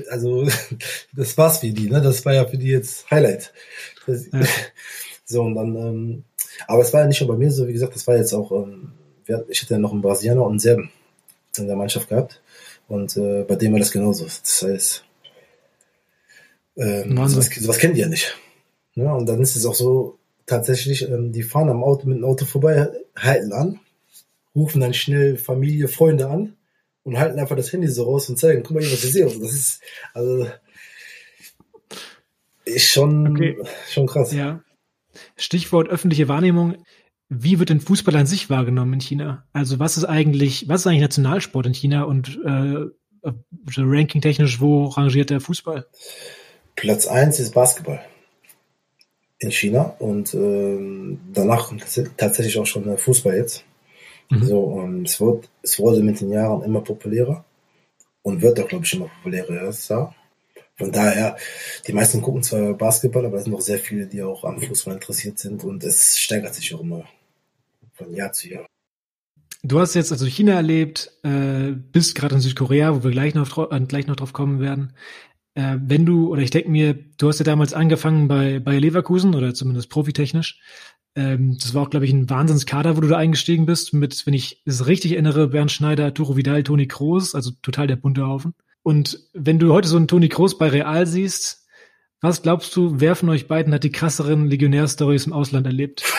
[0.10, 0.46] Also
[1.16, 2.02] das war's für die, ne?
[2.02, 3.54] Das war ja für die jetzt Highlight.
[4.08, 4.42] Das, Ja.
[5.26, 6.24] So und dann, ähm,
[6.68, 8.52] aber es war ja nicht nur bei mir so, wie gesagt, das war jetzt auch,
[8.52, 8.92] ähm,
[9.48, 10.92] ich hatte ja noch einen Brasilianer und einen Serben
[11.58, 12.42] in der Mannschaft gehabt
[12.90, 14.26] und äh, bei dem war das genauso.
[14.26, 15.06] Das heißt,
[16.76, 18.36] ähm, sowas, sowas kennen die ja nicht.
[18.96, 22.26] Ja, und dann ist es auch so, tatsächlich, ähm, die fahren am Auto mit dem
[22.26, 23.80] Auto vorbei, halten an,
[24.56, 26.56] rufen dann schnell Familie, Freunde an
[27.04, 29.26] und halten einfach das Handy so raus und zeigen, guck mal hier, was ich sehe.
[29.26, 29.82] Also das ist,
[30.14, 30.48] also,
[32.66, 33.58] ist schon, Okay.
[33.90, 34.34] schon krass.
[34.34, 34.64] Ja.
[35.36, 36.84] Stichwort öffentliche Wahrnehmung.
[37.30, 39.46] Wie wird denn Fußball an sich wahrgenommen in China?
[39.54, 42.86] Also was ist eigentlich, was ist eigentlich Nationalsport in China und äh,
[43.78, 45.88] ranking technisch, wo rangiert der Fußball?
[46.76, 48.02] Platz eins ist Basketball
[49.40, 53.66] in China und ähm, danach kommt tats- tatsächlich auch schon Fußball jetzt.
[54.34, 54.44] Mhm.
[54.46, 57.46] So, und es, wird, es wurde mit den Jahren immer populärer
[58.22, 59.72] und wird auch, glaube ich, immer populärer.
[59.90, 60.16] Ja.
[60.76, 61.38] Von daher,
[61.88, 64.96] die meisten gucken zwar Basketball, aber es sind noch sehr viele, die auch am Fußball
[64.96, 67.04] interessiert sind und es steigert sich auch immer
[67.94, 68.66] von Jahr zu Jahr.
[69.62, 73.72] Du hast jetzt also China erlebt, äh, bist gerade in Südkorea, wo wir gleich noch,
[73.72, 74.94] äh, gleich noch drauf kommen werden.
[75.54, 79.36] Äh, wenn du, oder ich denke mir, du hast ja damals angefangen bei, bei Leverkusen
[79.36, 80.60] oder zumindest profitechnisch.
[81.16, 84.34] Ähm, das war auch, glaube ich, ein Wahnsinnskader, wo du da eingestiegen bist, mit, wenn
[84.34, 88.54] ich es richtig erinnere, Bernd Schneider, Arturo Vidal, Toni Kroos, also total der bunte Haufen.
[88.82, 91.66] Und wenn du heute so einen Toni Kroos bei Real siehst,
[92.22, 96.04] was glaubst du, wer von euch beiden hat die krasseren Legionärstories im Ausland erlebt?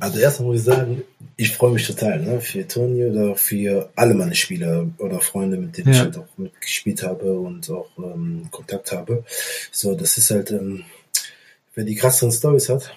[0.00, 1.02] Also erstmal muss ich sagen,
[1.36, 5.76] ich freue mich total ne, für Toni oder für alle meine Spieler oder Freunde, mit
[5.76, 6.04] denen ich Ja.
[6.04, 9.24] halt auch mitgespielt habe und auch ähm, Kontakt habe.
[9.72, 10.84] So, das ist halt, ähm,
[11.78, 12.92] wer die krasseren Stories hat,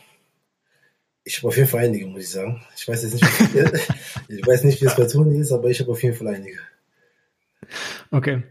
[1.24, 2.66] ich habe auf jeden Fall einige, muss ich sagen.
[2.76, 5.80] Ich weiß jetzt nicht, wie- ich weiß nicht, wie es bei Toni ist, aber ich
[5.80, 6.58] habe auf jeden Fall einige.
[8.10, 8.42] Okay.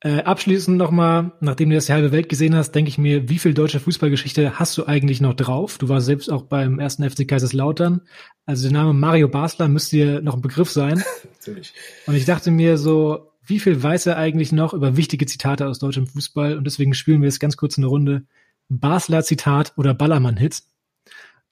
[0.00, 3.38] Äh, abschließend nochmal, nachdem du das die halbe Welt gesehen hast, denke ich mir, wie
[3.38, 5.76] viel deutsche Fußballgeschichte hast du eigentlich noch drauf?
[5.76, 8.00] Du warst selbst auch beim ersten FC Kaiserslautern.
[8.46, 11.04] Also der Name Mario Basler müsste dir noch ein Begriff sein.
[11.40, 11.74] Natürlich.
[12.06, 15.78] Und ich dachte mir so, wie viel weiß er eigentlich noch über wichtige Zitate aus
[15.78, 16.56] deutschem Fußball?
[16.56, 18.22] Und deswegen spielen wir jetzt ganz kurz eine Runde
[18.68, 20.62] Basler Zitat oder Ballermann-Hit.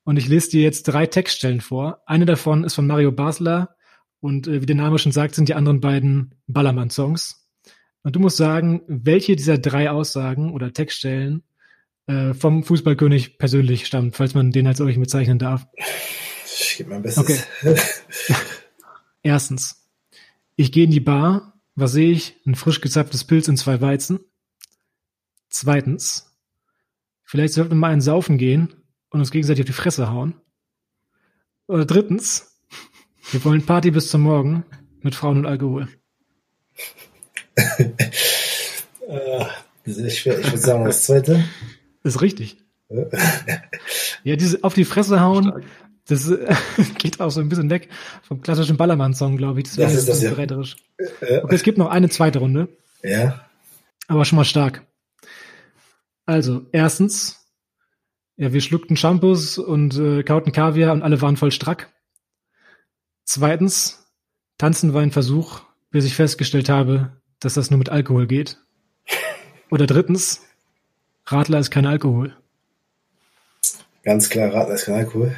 [0.04, 2.02] Und ich lese dir jetzt drei Textstellen vor.
[2.06, 3.76] Eine davon ist von Mario Basler
[4.20, 7.48] und äh, wie der Name schon sagt, sind die anderen beiden Ballermann-Songs.
[8.02, 11.42] Und du musst sagen, welche dieser drei Aussagen oder Textstellen
[12.06, 15.66] äh, vom Fußballkönig persönlich stammt, falls man den als solchen bezeichnen darf.
[16.44, 17.48] Ich gebe mein Bestes.
[17.62, 17.76] Okay.
[19.22, 19.88] Erstens,
[20.54, 22.36] ich gehe in die Bar, was sehe ich?
[22.46, 24.20] Ein frisch gezapftes Pilz und zwei Weizen.
[25.48, 26.35] Zweitens,
[27.26, 28.72] vielleicht sollten wir mal einen Saufen gehen
[29.10, 30.40] und uns gegenseitig auf die Fresse hauen.
[31.66, 32.58] Oder drittens,
[33.32, 34.64] wir wollen Party bis zum Morgen
[35.02, 35.88] mit Frauen und Alkohol.
[39.08, 39.44] Äh,
[39.84, 40.40] das ist schwer.
[40.40, 41.44] Ich würde sagen, das zweite.
[42.02, 42.58] Das ist richtig.
[44.24, 45.64] Ja, diese auf die Fresse hauen, Stark.
[46.08, 46.54] Das äh,
[46.98, 47.88] geht auch so ein bisschen weg
[48.22, 49.64] vom klassischen Ballermann-Song, glaube ich.
[49.64, 50.30] Deswegen das ist das ja.
[50.30, 50.76] verräterisch.
[50.98, 52.68] Okay, es gibt noch eine zweite Runde.
[53.02, 53.46] Ja.
[54.08, 54.84] Aber schon mal stark.
[56.26, 57.46] Also, erstens,
[58.36, 61.92] ja, wir schluckten Shampoos und äh, kauten Kaviar und alle waren voll strack.
[63.24, 64.06] Zweitens,
[64.58, 68.58] tanzen war ein Versuch, bis ich festgestellt habe, dass das nur mit Alkohol geht.
[69.70, 70.42] Oder drittens,
[71.24, 72.36] Radler ist kein Alkohol.
[74.02, 75.36] Ganz klar, Radler ist kein Alkohol.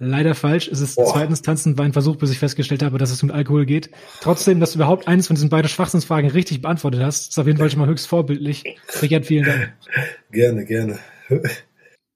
[0.00, 0.68] Leider falsch.
[0.68, 1.12] Es ist Boah.
[1.12, 3.90] zweitens Tanzen war ein Versuch, bis ich festgestellt habe, dass es mit Alkohol geht.
[4.20, 7.58] Trotzdem, dass du überhaupt eines von diesen beiden Schwachsinnsfragen richtig beantwortet hast, ist auf jeden
[7.58, 8.64] Fall schon mal höchst vorbildlich.
[9.02, 9.72] Richard, vielen Dank.
[10.30, 10.98] Gerne, gerne.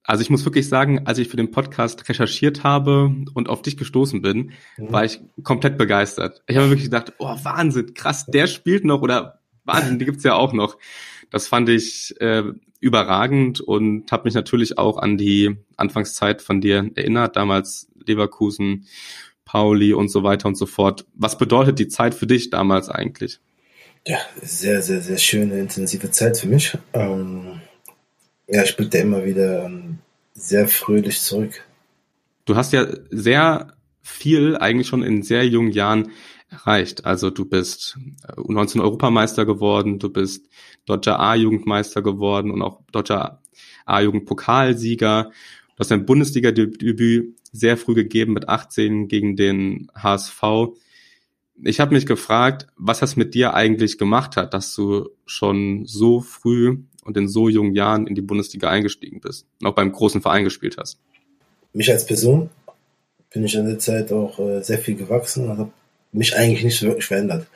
[0.04, 3.76] Also ich muss wirklich sagen, als ich für den Podcast recherchiert habe und auf dich
[3.76, 4.92] gestoßen bin, mhm.
[4.92, 6.42] war ich komplett begeistert.
[6.48, 10.34] Ich habe wirklich gedacht, oh Wahnsinn, krass, der spielt noch oder Wahnsinn, die gibt's ja
[10.34, 10.76] auch noch.
[11.32, 12.44] Das fand ich äh,
[12.78, 18.86] überragend und habe mich natürlich auch an die Anfangszeit von dir erinnert, damals Leverkusen,
[19.44, 21.06] Pauli und so weiter und so fort.
[21.14, 23.40] Was bedeutet die Zeit für dich damals eigentlich?
[24.06, 26.76] Ja, sehr, sehr, sehr schöne, intensive Zeit für mich.
[26.92, 27.60] Ähm,
[28.46, 29.98] ja, ich blicke da immer wieder ähm,
[30.34, 31.64] sehr fröhlich zurück.
[32.44, 36.10] Du hast ja sehr viel eigentlich schon in sehr jungen Jahren
[36.52, 37.04] erreicht.
[37.04, 37.98] Also du bist
[38.36, 40.48] U19 äh, Europameister geworden, du bist
[40.86, 43.40] deutscher A-Jugendmeister geworden und auch deutscher
[43.86, 45.24] A-Jugend-Pokalsieger.
[45.24, 50.42] Du hast dein Bundesliga-Debüt sehr früh gegeben mit 18 gegen den HSV.
[51.64, 56.20] Ich habe mich gefragt, was das mit dir eigentlich gemacht hat, dass du schon so
[56.20, 60.22] früh und in so jungen Jahren in die Bundesliga eingestiegen bist und auch beim großen
[60.22, 60.98] Verein gespielt hast.
[61.72, 62.50] Mich als Person
[63.32, 65.72] bin ich in der Zeit auch äh, sehr viel gewachsen und habe
[66.12, 67.46] mich eigentlich nicht so wirklich verändert.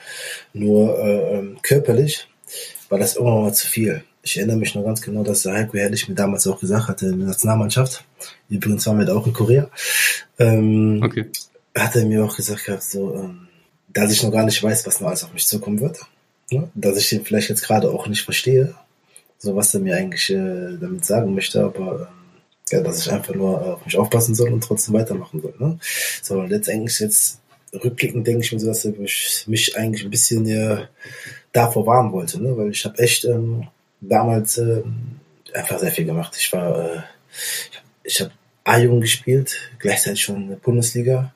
[0.52, 2.26] Nur äh, ähm, körperlich
[2.88, 4.02] war das irgendwann mal zu viel.
[4.22, 7.06] Ich erinnere mich noch ganz genau, dass der Heiko Herrlich mir damals auch gesagt hatte
[7.06, 8.04] in der Nationalmannschaft,
[8.48, 9.70] übrigens waren wir da auch in Korea,
[10.38, 11.26] ähm, okay.
[11.76, 13.46] hat er mir auch gesagt gehabt, so, ähm,
[13.92, 16.00] dass ich noch gar nicht weiß, was noch alles auf mich zukommen wird.
[16.50, 16.68] Ne?
[16.74, 18.74] Dass ich den vielleicht jetzt gerade auch nicht verstehe,
[19.38, 22.06] so was er mir eigentlich äh, damit sagen möchte, aber ähm,
[22.70, 25.54] ja, dass ich einfach nur auf mich aufpassen soll und trotzdem weitermachen soll.
[25.58, 25.78] Ne?
[26.22, 27.38] So, letztendlich jetzt
[27.72, 30.86] rückblickend denke ich mir so, dass er mich eigentlich ein bisschen äh,
[31.52, 32.56] davor warnen wollte, ne?
[32.56, 33.68] weil ich habe echt ähm,
[34.00, 34.82] damals äh,
[35.54, 36.36] einfach sehr viel gemacht.
[36.38, 37.02] Ich war, äh,
[38.04, 38.30] ich habe
[38.64, 41.32] A-Jugend gespielt, gleichzeitig schon in der Bundesliga,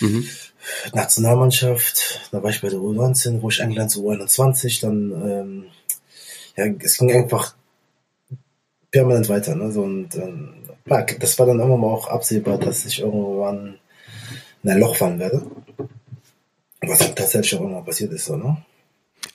[0.00, 0.28] mhm.
[0.94, 5.64] Nationalmannschaft, da war ich bei der U19, wo ich eingeladen zu U21, dann, ähm,
[6.56, 7.54] ja, es ging einfach
[8.90, 9.72] permanent weiter, ne?
[9.72, 10.54] So, und ähm,
[10.86, 13.78] das war dann irgendwann mal auch absehbar, dass ich irgendwann
[14.64, 15.46] in ein Loch fallen werde.
[16.80, 18.56] Was tatsächlich auch immer passiert ist, so, ne?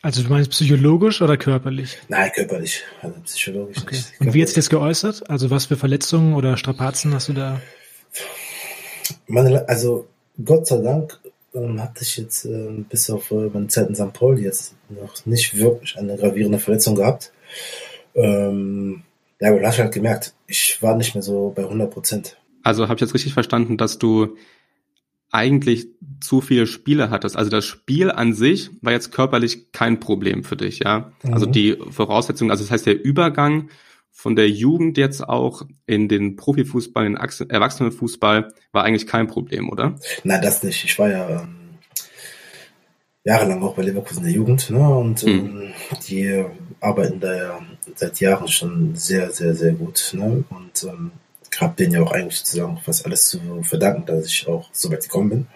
[0.02, 1.98] Also du meinst psychologisch oder körperlich?
[2.08, 2.84] Nein, körperlich.
[3.02, 3.96] Also psychologisch okay.
[3.96, 4.22] nicht.
[4.22, 5.30] Und wie hat sich das geäußert?
[5.30, 7.60] Also was für Verletzungen oder Strapazen hast du da?
[9.28, 10.08] Meine, also
[10.44, 11.20] Gott sei Dank
[11.54, 14.14] ähm, hatte ich jetzt äh, bis auf äh, meine Zeit in St.
[14.14, 17.34] Paul jetzt noch nicht wirklich eine gravierende Verletzung gehabt.
[18.16, 19.04] Ähm,
[19.42, 22.38] ja, aber du hast halt gemerkt, ich war nicht mehr so bei 100 Prozent.
[22.64, 24.38] Also habe ich jetzt richtig verstanden, dass du
[25.32, 25.88] eigentlich
[26.22, 27.38] zu viele Spiele hattest.
[27.38, 31.12] Also das Spiel an sich war jetzt körperlich kein Problem für dich, ja.
[31.22, 31.34] Also mhm.
[31.34, 33.70] Also die Voraussetzungen, also das heißt der Übergang
[34.12, 39.70] von der Jugend jetzt auch in den Profifußball, in den Erwachsenenfußball war eigentlich kein Problem,
[39.70, 39.96] oder?
[40.24, 40.84] Nein, das nicht.
[40.84, 41.56] Ich war ja ähm,
[43.24, 44.90] jahrelang auch bei Leverkusen in der Jugend, ne?
[44.90, 45.30] Und mhm.
[45.30, 45.74] ähm,
[46.08, 46.46] die
[46.82, 47.60] arbeiten da ja
[47.96, 50.44] seit Jahren schon sehr, sehr, sehr gut, ne?
[50.50, 51.12] Und ähm,
[51.62, 55.04] habe denen ja auch eigentlich sozusagen fast alles zu verdanken, dass ich auch so weit
[55.04, 55.48] gekommen bin.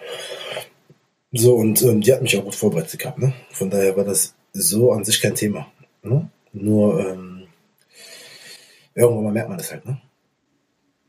[1.32, 3.18] So, und ähm, die hat mich auch gut vorbereitet gehabt.
[3.18, 3.34] Ne?
[3.52, 5.68] Von daher war das so an sich kein Thema.
[6.04, 6.30] Ne?
[6.52, 7.48] Nur ähm,
[8.94, 9.86] irgendwann mal merkt man das halt.
[9.86, 10.00] Ne?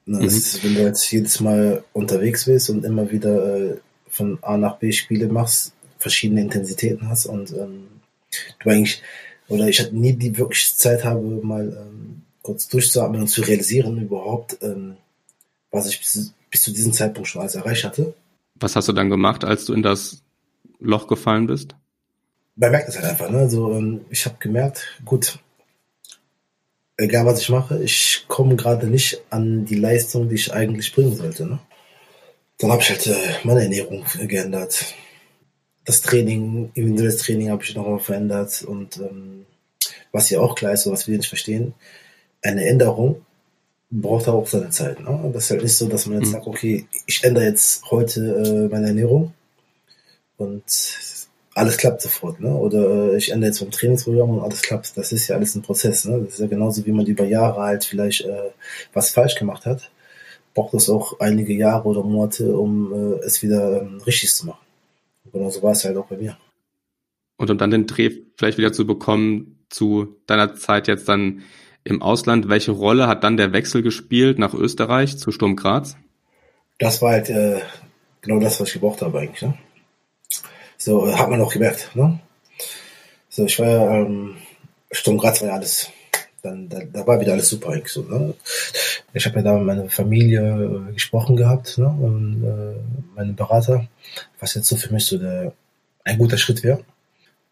[0.06, 0.24] ne mhm.
[0.24, 3.76] ist, wenn du jetzt jedes Mal unterwegs bist und immer wieder äh,
[4.08, 7.88] von A nach B Spiele machst, verschiedene Intensitäten hast und ähm,
[8.62, 9.02] du eigentlich,
[9.48, 14.00] oder ich hatte nie die wirklich Zeit habe, mal ähm, kurz durchzuatmen und zu realisieren
[14.00, 14.98] überhaupt, ähm,
[15.70, 18.14] was ich bis, bis zu diesem Zeitpunkt schon alles erreicht hatte.
[18.56, 20.22] Was hast du dann gemacht, als du in das
[20.78, 21.74] Loch gefallen bist?
[22.56, 23.38] Man merkt es halt einfach, ne?
[23.38, 25.38] Also, ähm, ich habe gemerkt, gut,
[26.98, 31.16] egal was ich mache, ich komme gerade nicht an die Leistung, die ich eigentlich bringen
[31.16, 31.46] sollte.
[31.46, 31.58] Ne?
[32.58, 34.94] Dann habe ich halt äh, meine Ernährung geändert.
[35.86, 39.46] Das Training, individuelles Training habe ich nochmal verändert und ähm,
[40.12, 41.74] was ja auch klar ist und was wir nicht verstehen,
[42.44, 43.22] eine Änderung
[43.90, 45.00] braucht auch seine Zeit.
[45.00, 45.30] Ne?
[45.32, 46.32] Das ist halt nicht so, dass man jetzt mhm.
[46.32, 49.32] sagt, okay, ich ändere jetzt heute äh, meine Ernährung
[50.36, 50.62] und
[51.54, 52.40] alles klappt sofort.
[52.40, 52.54] Ne?
[52.54, 54.96] Oder äh, ich ändere jetzt mein Trainingsprogramm und alles klappt.
[54.96, 56.04] Das ist ja alles ein Prozess.
[56.04, 56.20] Ne?
[56.24, 58.50] Das ist ja genauso, wie man über Jahre halt vielleicht äh,
[58.92, 59.90] was falsch gemacht hat
[60.54, 64.64] braucht es auch einige Jahre oder Monate, um äh, es wieder ähm, richtig zu machen.
[65.32, 66.38] Genau so war es halt auch bei mir.
[67.36, 71.42] Und um dann den Dreh vielleicht wieder zu bekommen zu deiner Zeit jetzt dann
[71.84, 75.96] im Ausland, welche Rolle hat dann der Wechsel gespielt nach Österreich zu Sturm Graz?
[76.78, 77.60] Das war halt äh,
[78.22, 79.42] genau das, was ich gebraucht habe eigentlich.
[79.42, 79.54] Ne?
[80.78, 81.90] So äh, hat man auch gemerkt.
[81.94, 82.18] Ne?
[83.28, 84.36] So, ich war ja, ähm,
[84.90, 85.90] Sturm Graz war ja alles,
[86.42, 88.02] dann, da, da war wieder alles super eigentlich so.
[88.02, 88.34] Ne?
[89.12, 91.86] Ich habe ja da mit meiner Familie äh, gesprochen gehabt ne?
[91.86, 93.86] und äh, meinem Berater,
[94.40, 95.52] was jetzt so für mich so der,
[96.02, 96.80] ein guter Schritt wäre.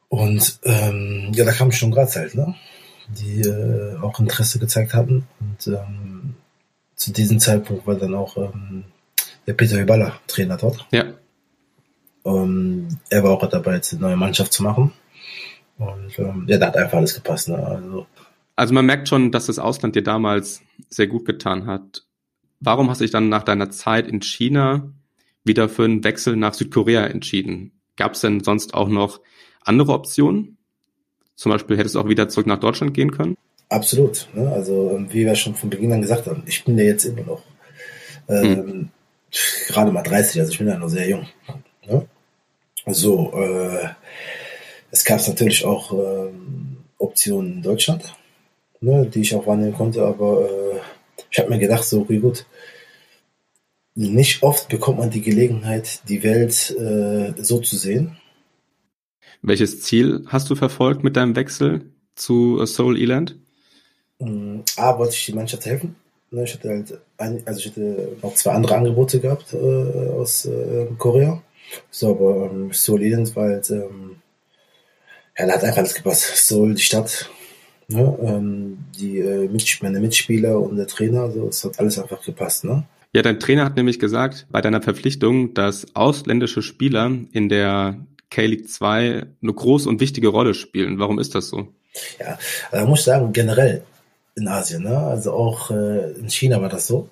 [0.08, 2.54] Und ähm, ja, da kam Sturm Graz halt, ne?
[3.08, 5.26] Die äh, auch Interesse gezeigt hatten.
[5.40, 6.34] Und ähm,
[6.96, 8.84] zu diesem Zeitpunkt war dann auch ähm,
[9.46, 10.86] der Peter Hyballa Trainer dort.
[10.92, 11.04] Ja.
[12.24, 14.92] Ähm, er war auch dabei, jetzt eine neue Mannschaft zu machen.
[15.78, 17.48] Und ähm, ja, da hat einfach alles gepasst.
[17.48, 17.56] Ne?
[17.56, 18.06] Also,
[18.54, 22.04] also man merkt schon, dass das Ausland dir damals sehr gut getan hat.
[22.60, 24.92] Warum hast du dich dann nach deiner Zeit in China
[25.42, 27.72] wieder für einen Wechsel nach Südkorea entschieden?
[27.96, 29.20] Gab es denn sonst auch noch
[29.62, 30.58] andere Optionen?
[31.42, 33.36] Zum Beispiel hättest du auch wieder zurück nach Deutschland gehen können?
[33.68, 34.28] Absolut.
[34.32, 34.52] Ne?
[34.52, 37.22] Also ähm, wie wir schon von Beginn an gesagt haben, ich bin ja jetzt immer
[37.22, 37.42] noch
[38.28, 38.88] ähm, hm.
[39.66, 41.26] gerade mal 30, also ich bin ja noch sehr jung.
[41.84, 42.06] Ne?
[42.86, 43.88] So, äh,
[44.92, 48.14] es gab natürlich auch ähm, Optionen in Deutschland,
[48.80, 50.78] ne, die ich auch wahrnehmen konnte, aber äh,
[51.28, 52.46] ich habe mir gedacht, so okay, gut,
[53.96, 58.16] nicht oft bekommt man die Gelegenheit, die Welt äh, so zu sehen.
[59.42, 63.36] Welches Ziel hast du verfolgt mit deinem Wechsel zu äh, Seoul Eland?
[64.20, 65.96] Mm, A, wollte ich die Mannschaft helfen.
[66.30, 70.46] Ne, ich hatte halt ein, also ich hatte noch zwei andere Angebote gehabt äh, aus
[70.46, 71.42] äh, Korea.
[71.90, 74.16] So, aber ähm, Seoul Eland war halt ähm,
[75.38, 76.46] ja, da hat einfach alles gepasst.
[76.46, 77.30] Sowohl die Stadt,
[77.88, 82.22] ne, ähm, die äh, Mitspieler, meine Mitspieler und der Trainer, so, es hat alles einfach
[82.22, 82.84] gepasst, ne?
[83.14, 87.98] Ja, dein Trainer hat nämlich gesagt, bei deiner Verpflichtung, dass ausländische Spieler in der
[88.32, 90.98] K-League 2 eine große und wichtige Rolle spielen.
[90.98, 91.68] Warum ist das so?
[92.18, 92.38] Ja,
[92.70, 93.82] da muss ich sagen, generell
[94.34, 94.96] in Asien, ne?
[94.96, 97.10] also auch äh, in China war das so.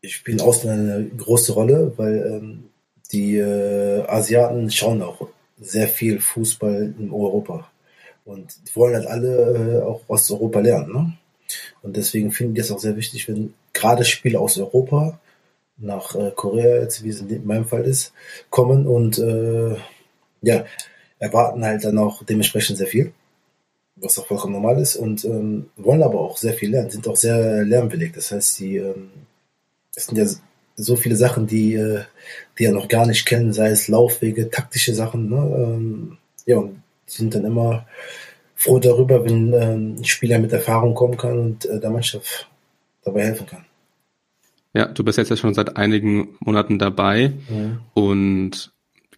[0.00, 2.64] Ich spiele Ausländer eine große Rolle, weil ähm,
[3.12, 5.28] die äh, Asiaten schauen auch
[5.60, 7.70] sehr viel Fußball in Europa.
[8.24, 10.92] Und die wollen halt alle äh, auch Osteuropa lernen.
[10.92, 11.12] Ne?
[11.82, 15.20] Und deswegen finde ich es auch sehr wichtig, wenn gerade Spieler aus Europa
[15.76, 18.12] nach äh, Korea, jetzt wie es in meinem Fall ist,
[18.50, 19.76] kommen und äh,
[20.42, 20.64] ja,
[21.18, 23.12] erwarten halt dann auch dementsprechend sehr viel,
[23.96, 27.16] was auch vollkommen normal ist und ähm, wollen aber auch sehr viel lernen, sind auch
[27.16, 28.12] sehr lernwillig.
[28.12, 29.10] Das heißt, die ähm,
[29.94, 30.26] es sind ja
[30.76, 32.02] so viele Sachen, die, äh,
[32.58, 35.28] die er noch gar nicht kennen, sei es Laufwege, taktische Sachen.
[35.28, 35.36] Ne?
[35.36, 37.86] Ähm, ja, und sind dann immer
[38.54, 42.48] froh darüber, wenn ähm, ein Spieler mit Erfahrung kommen kann und äh, der Mannschaft
[43.04, 43.64] dabei helfen kann.
[44.74, 47.80] Ja, du bist jetzt ja schon seit einigen Monaten dabei ja.
[47.92, 48.72] und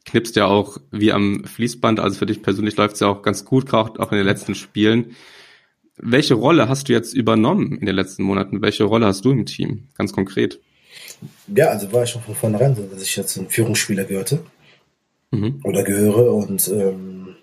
[0.04, 2.00] knippst ja auch wie am Fließband.
[2.00, 5.16] Also für dich persönlich läuft es ja auch ganz gut, auch in den letzten Spielen.
[5.96, 8.62] Welche Rolle hast du jetzt übernommen in den letzten Monaten?
[8.62, 10.60] Welche Rolle hast du im Team, ganz konkret?
[11.54, 14.40] Ja, also war ich schon von vornherein so, dass ich jetzt ein Führungsspieler gehörte
[15.30, 15.60] mhm.
[15.64, 17.36] oder gehöre und ähm,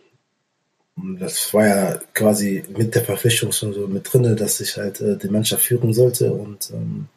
[1.19, 5.17] das war ja quasi mit der Verpflichtung schon so mit drinne, dass ich halt äh,
[5.17, 7.07] die Mannschaft führen sollte und ähm,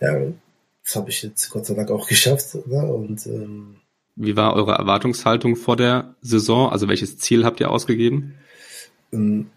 [0.00, 0.18] ja,
[0.84, 2.54] das habe ich jetzt Gott sei Dank auch geschafft.
[2.66, 2.84] Ne?
[2.84, 3.76] Und ähm,
[4.16, 6.70] wie war eure Erwartungshaltung vor der Saison?
[6.70, 8.34] Also welches Ziel habt ihr ausgegeben?
[9.12, 9.50] Ähm,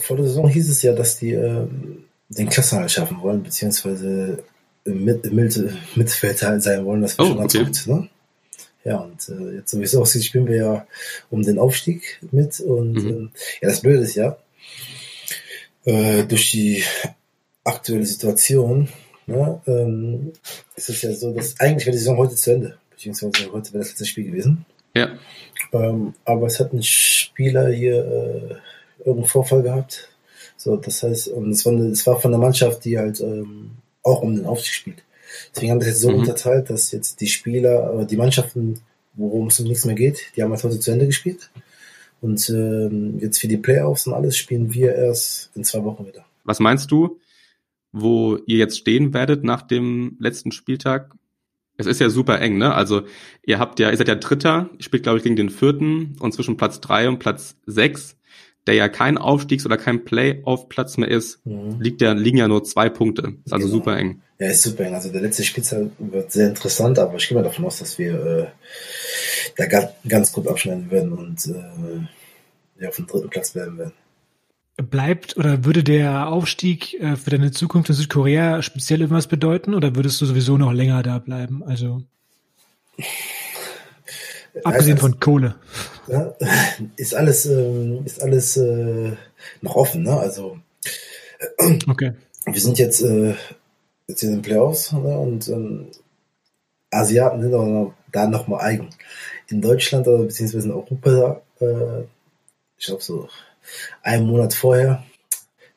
[0.00, 4.42] vor der Saison hieß es ja, dass die ähm, den Klassenhalt schaffen wollen, beziehungsweise
[4.84, 5.62] mit, mit,
[5.96, 7.64] Mittelfeld halt sein wollen, das wäre oh, schon ganz okay.
[7.64, 7.86] gut.
[7.86, 8.08] Ne?
[8.84, 10.86] Ja, und äh, jetzt, so wie es aussieht, spielen wir ja
[11.28, 12.60] um den Aufstieg mit.
[12.60, 13.08] Und mhm.
[13.34, 14.38] äh, ja, das Blöde ist ja,
[15.84, 16.82] äh, durch die
[17.64, 18.88] aktuelle Situation
[19.26, 20.32] ne, ähm,
[20.76, 22.78] ist es ja so, dass eigentlich wäre die Saison heute zu Ende.
[23.00, 24.66] Beziehungsweise heute wäre das letzte Spiel gewesen.
[24.94, 25.08] Ja.
[25.72, 28.54] Ähm, aber es hat ein Spieler hier äh,
[28.98, 30.10] irgendeinen Vorfall gehabt.
[30.58, 33.70] So, das heißt, und es war, eine, es war von der Mannschaft, die halt ähm,
[34.02, 35.02] auch um den Aufstieg spielt.
[35.54, 36.18] Deswegen haben wir das jetzt so mhm.
[36.18, 38.80] unterteilt, dass jetzt die Spieler, äh, die Mannschaften,
[39.14, 41.50] worum es um nichts mehr geht, die haben halt heute zu Ende gespielt.
[42.20, 46.26] Und ähm, jetzt für die Playoffs und alles spielen wir erst in zwei Wochen wieder.
[46.44, 47.18] Was meinst du,
[47.92, 51.14] wo ihr jetzt stehen werdet nach dem letzten Spieltag?
[51.80, 52.74] Es ist ja super eng, ne?
[52.74, 53.02] Also
[53.44, 56.32] ihr habt ja, ihr seid ja Dritter, ihr spielt, glaube ich, gegen den Vierten und
[56.32, 58.16] zwischen Platz drei und Platz sechs
[58.66, 61.80] der ja kein Aufstiegs- oder kein Playoff-Platz mehr ist, mhm.
[61.80, 63.34] liegt ja, liegen ja nur zwei Punkte.
[63.44, 63.78] Ist also genau.
[63.78, 64.22] super eng.
[64.38, 64.94] Ja, ist super eng.
[64.94, 68.14] Also der letzte Spielzeit wird sehr interessant, aber ich gehe mal davon aus, dass wir
[68.14, 68.46] äh,
[69.56, 73.92] da ganz gut abschneiden werden und äh, ja, auf dem dritten Platz bleiben werden.
[74.82, 79.96] Bleibt oder würde der Aufstieg äh, für deine Zukunft in Südkorea speziell irgendwas bedeuten oder
[79.96, 81.62] würdest du sowieso noch länger da bleiben?
[81.64, 82.02] Also
[84.64, 85.54] abgesehen also, von Kohle.
[86.08, 86.34] Ja,
[86.96, 89.12] ist alles ähm, ist alles äh,
[89.60, 90.18] noch offen, ne?
[90.18, 90.58] Also
[91.88, 92.12] okay.
[92.46, 93.34] wir sind jetzt äh,
[94.06, 95.18] jetzt in den Playoffs ne?
[95.18, 95.86] und ähm,
[96.90, 98.90] Asiaten sind auch da noch mal eigen.
[99.48, 102.02] In Deutschland oder beziehungsweise in Europa, äh,
[102.76, 103.28] ich glaube so
[104.02, 105.04] einen Monat vorher,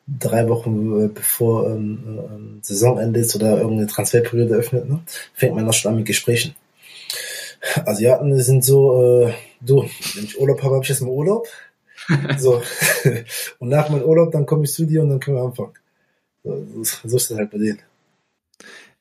[0.06, 5.00] drei Wochen äh, bevor ähm, ähm, Saisonende ist oder irgendeine Transferperiode öffnet, ne,
[5.34, 6.54] fängt man noch schon an mit Gesprächen.
[7.86, 9.82] Asiaten sind so, äh, du,
[10.14, 11.46] wenn ich Urlaub habe, habe ich jetzt mal Urlaub.
[12.38, 12.62] so.
[13.58, 15.72] und nach meinem Urlaub, dann komme ich zu dir und dann können wir anfangen.
[16.42, 16.66] So,
[17.04, 17.80] so ist das halt bei denen.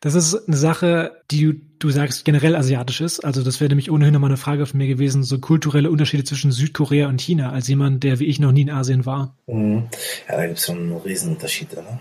[0.03, 3.21] Das ist eine Sache, die du sagst generell asiatisch ist.
[3.21, 6.51] Also das wäre nämlich ohnehin nochmal eine Frage von mir gewesen, so kulturelle Unterschiede zwischen
[6.51, 9.37] Südkorea und China, als jemand, der wie ich noch nie in Asien war.
[9.47, 9.87] Mhm.
[10.27, 11.69] Ja, da gibt es schon einen Riesenunterschied.
[11.77, 11.99] Ne?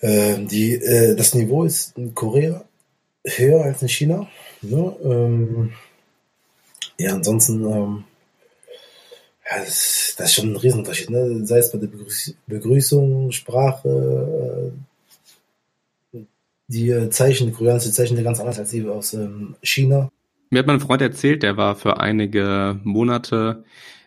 [0.00, 2.62] Äh, die, äh, das Niveau ist in Korea
[3.24, 4.28] höher als in China.
[4.60, 4.94] Ne?
[5.02, 5.72] Ähm,
[6.98, 8.04] ja, ansonsten, ähm,
[9.50, 11.08] ja, das, das, ist schon ein Riesenunterschied.
[11.08, 11.46] Ne?
[11.46, 11.88] Sei es bei der
[12.46, 14.87] Begrüßung, Sprache, äh,
[16.68, 20.10] die äh, Zeichen, die koreanische Zeichen sind ganz anders als die aus ähm, China.
[20.50, 23.64] Mir hat mein Freund erzählt, der war für einige Monate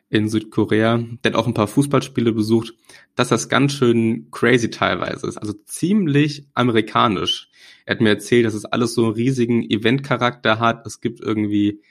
[0.09, 2.73] in Südkorea, der hat auch ein paar Fußballspiele besucht,
[3.15, 7.49] dass das ganz schön crazy teilweise ist, also ziemlich amerikanisch.
[7.85, 10.85] Er hat mir erzählt, dass es alles so einen riesigen Eventcharakter hat.
[10.85, 11.81] Es gibt irgendwie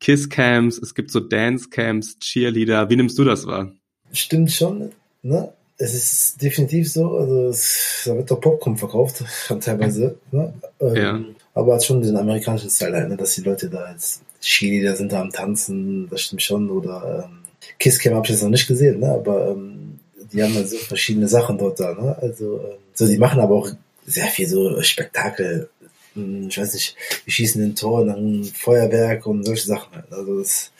[0.00, 2.88] Kisscams, es gibt so Dancecamps, Cheerleader.
[2.88, 3.72] Wie nimmst du das wahr?
[4.12, 4.92] Stimmt schon,
[5.22, 5.52] ne?
[5.80, 9.24] Es ist definitiv so, also es, da wird doch Popcorn verkauft,
[9.60, 10.52] teilweise, ne?
[10.78, 11.20] Ähm, ja.
[11.54, 13.16] Aber hat schon den amerikanischen Style halt, ne?
[13.16, 17.24] dass die Leute da als Chili, da sind da am Tanzen, das stimmt schon, oder
[17.24, 17.38] ähm,
[17.78, 19.10] Kisscam habe ich jetzt noch nicht gesehen, ne?
[19.10, 19.98] aber ähm,
[20.32, 22.16] die haben halt so verschiedene Sachen dort da, ne?
[22.20, 23.70] also ähm, so, die machen aber auch
[24.06, 25.70] sehr viel so Spektakel,
[26.14, 30.40] hm, ich weiß nicht, die schießen in Tor, dann Feuerwerk und solche Sachen halt, also
[30.40, 30.72] das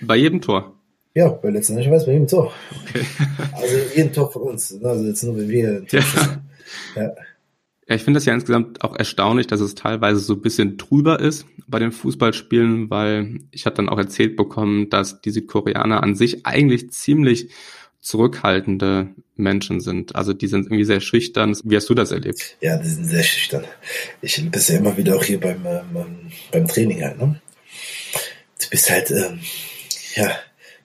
[0.00, 0.72] bei jedem Tor?
[1.14, 2.52] Ja, bei letzten ich weiß bei jedem Tor.
[2.82, 3.04] Okay.
[3.52, 4.72] Also jeden Tor von uns.
[4.72, 4.88] Ne?
[4.88, 6.00] Also jetzt nur wenn wir ja.
[6.96, 7.14] ja.
[7.86, 11.20] Ja, ich finde das ja insgesamt auch erstaunlich, dass es teilweise so ein bisschen trüber
[11.20, 16.14] ist bei den Fußballspielen, weil ich habe dann auch erzählt bekommen, dass die Südkoreaner an
[16.14, 17.50] sich eigentlich ziemlich
[18.00, 20.16] zurückhaltende Menschen sind.
[20.16, 21.56] Also die sind irgendwie sehr schüchtern.
[21.64, 22.56] Wie hast du das erlebt?
[22.60, 23.64] Ja, die sind sehr schüchtern.
[24.22, 27.40] Ich bist ja immer wieder auch hier beim, ähm, beim Training halt, ne?
[28.62, 29.40] Du bist halt, ähm,
[30.16, 30.30] ja,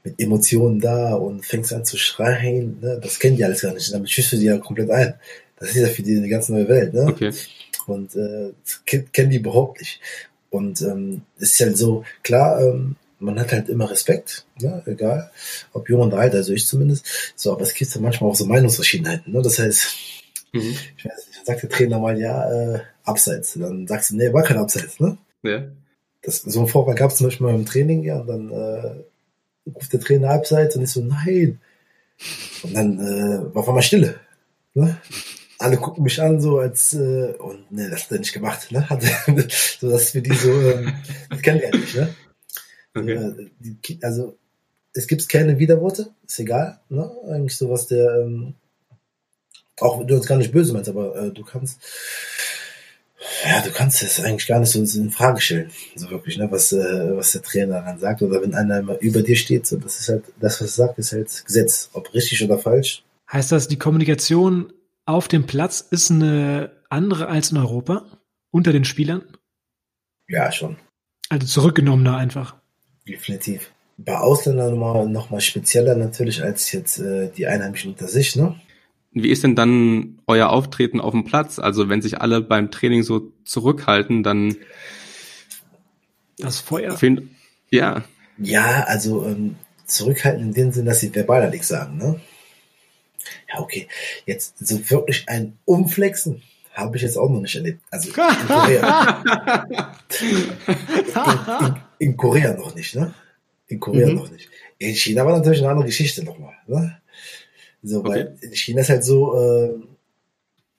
[0.09, 2.79] mit Emotionen da und fängst an zu schreien.
[2.81, 2.99] Ne?
[3.01, 3.93] Das kennen die alles gar nicht.
[3.93, 5.13] Damit schüchst du die ja komplett ein.
[5.59, 6.93] Das ist ja für die eine ganz neue Welt.
[6.93, 7.05] Ne?
[7.07, 7.31] Okay.
[7.87, 9.99] Und äh, das kennen die überhaupt nicht.
[10.49, 14.81] Und ähm, es ist halt so, klar, ähm, man hat halt immer Respekt, ne?
[14.85, 15.29] egal,
[15.73, 17.33] ob jung oder alt, also ich zumindest.
[17.35, 19.33] So, aber es gibt ja manchmal auch so Meinungsverschiedenheiten.
[19.33, 19.41] Ne?
[19.41, 19.87] Das heißt,
[20.53, 20.75] mhm.
[20.97, 23.53] ich weiß nicht, sagt der Trainer mal, ja, äh, Abseits.
[23.53, 25.17] Dann sagst du, nee, war kein Abseits, ne?
[25.43, 25.63] Ja.
[26.21, 29.03] Das, so ein Vorfall gab es zum Beispiel mal im Training, ja, und dann äh,
[29.75, 31.59] ruft der Trainer abseits und ich so, nein.
[32.63, 34.19] Und dann äh, war auf einmal Stille.
[34.73, 34.97] Ne?
[35.57, 38.71] Alle gucken mich an, so als, äh, und ne, das hat er nicht gemacht.
[38.71, 38.89] Ne?
[38.89, 39.03] Hat,
[39.79, 40.93] so dass wir die so, ähm,
[41.29, 41.95] das kennen wir ja nicht.
[41.95, 42.15] Ne?
[42.95, 43.49] Okay.
[43.59, 44.37] Die, also,
[44.93, 46.79] es gibt keine Widerworte, ist egal.
[46.89, 47.09] Ne?
[47.29, 48.55] Eigentlich so, was der, ähm,
[49.79, 51.79] auch du uns gar nicht böse meinst, aber äh, du kannst
[53.45, 56.71] ja, du kannst es eigentlich gar nicht so in Frage stellen, so wirklich, ne, was,
[56.71, 58.21] äh, was der Trainer dann sagt.
[58.21, 60.99] Oder wenn einer immer über dir steht, so, das ist halt, das, was er sagt,
[60.99, 61.89] ist halt Gesetz.
[61.93, 63.03] Ob richtig oder falsch.
[63.31, 64.71] Heißt das, die Kommunikation
[65.05, 68.05] auf dem Platz ist eine andere als in Europa?
[68.51, 69.23] Unter den Spielern?
[70.27, 70.77] Ja, schon.
[71.29, 72.55] Also zurückgenommener einfach.
[73.07, 73.71] Definitiv.
[73.97, 78.59] Bei Ausländern nochmal noch mal spezieller natürlich als jetzt äh, die Einheimischen unter sich, ne?
[79.11, 81.57] Wie ist denn dann euer Auftreten auf dem Platz?
[81.59, 84.55] Also wenn sich alle beim Training so zurückhalten, dann
[86.37, 86.95] das Feuer.
[86.97, 87.23] Find,
[87.69, 88.03] ja.
[88.37, 89.55] Ja, also ähm,
[89.85, 92.19] zurückhalten in dem Sinn, dass sie verbal nichts sagen, ne?
[93.51, 93.87] Ja, okay.
[94.25, 96.41] Jetzt so wirklich ein Umflexen
[96.73, 97.81] habe ich jetzt auch noch nicht erlebt.
[97.91, 98.15] Also in
[98.47, 99.23] Korea.
[100.21, 100.37] in,
[101.65, 103.13] in, in, Korea noch nicht, ne?
[103.67, 104.15] In Korea mhm.
[104.15, 104.49] noch nicht.
[104.77, 106.99] In China war natürlich eine andere Geschichte nochmal, ne?
[107.83, 108.09] So, okay.
[108.09, 109.73] weil in China ist halt so, äh,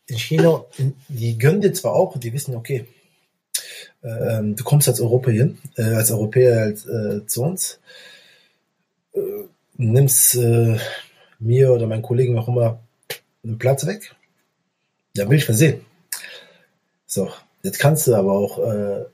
[0.07, 0.65] in China,
[1.09, 2.87] die gönnen dir zwar auch, die wissen, okay,
[4.03, 7.81] äh, du kommst als Europäer hin, äh, als Europäer halt, äh, zu uns,
[9.15, 9.21] äh,
[9.77, 10.79] nimmst äh,
[11.39, 12.81] mir oder meinen Kollegen auch immer
[13.43, 14.15] einen Platz weg,
[15.17, 15.85] ja, will ich versehen.
[17.07, 17.31] So,
[17.63, 19.05] jetzt kannst du aber auch, äh,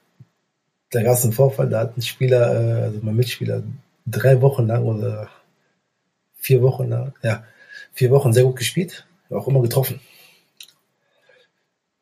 [0.90, 3.62] da gab es einen Vorfall, da hat ein Spieler, äh, also mein Mitspieler,
[4.06, 5.28] drei Wochen lang oder
[6.36, 7.44] vier Wochen lang, ja,
[7.96, 10.00] vier Wochen sehr gut gespielt, auch immer getroffen.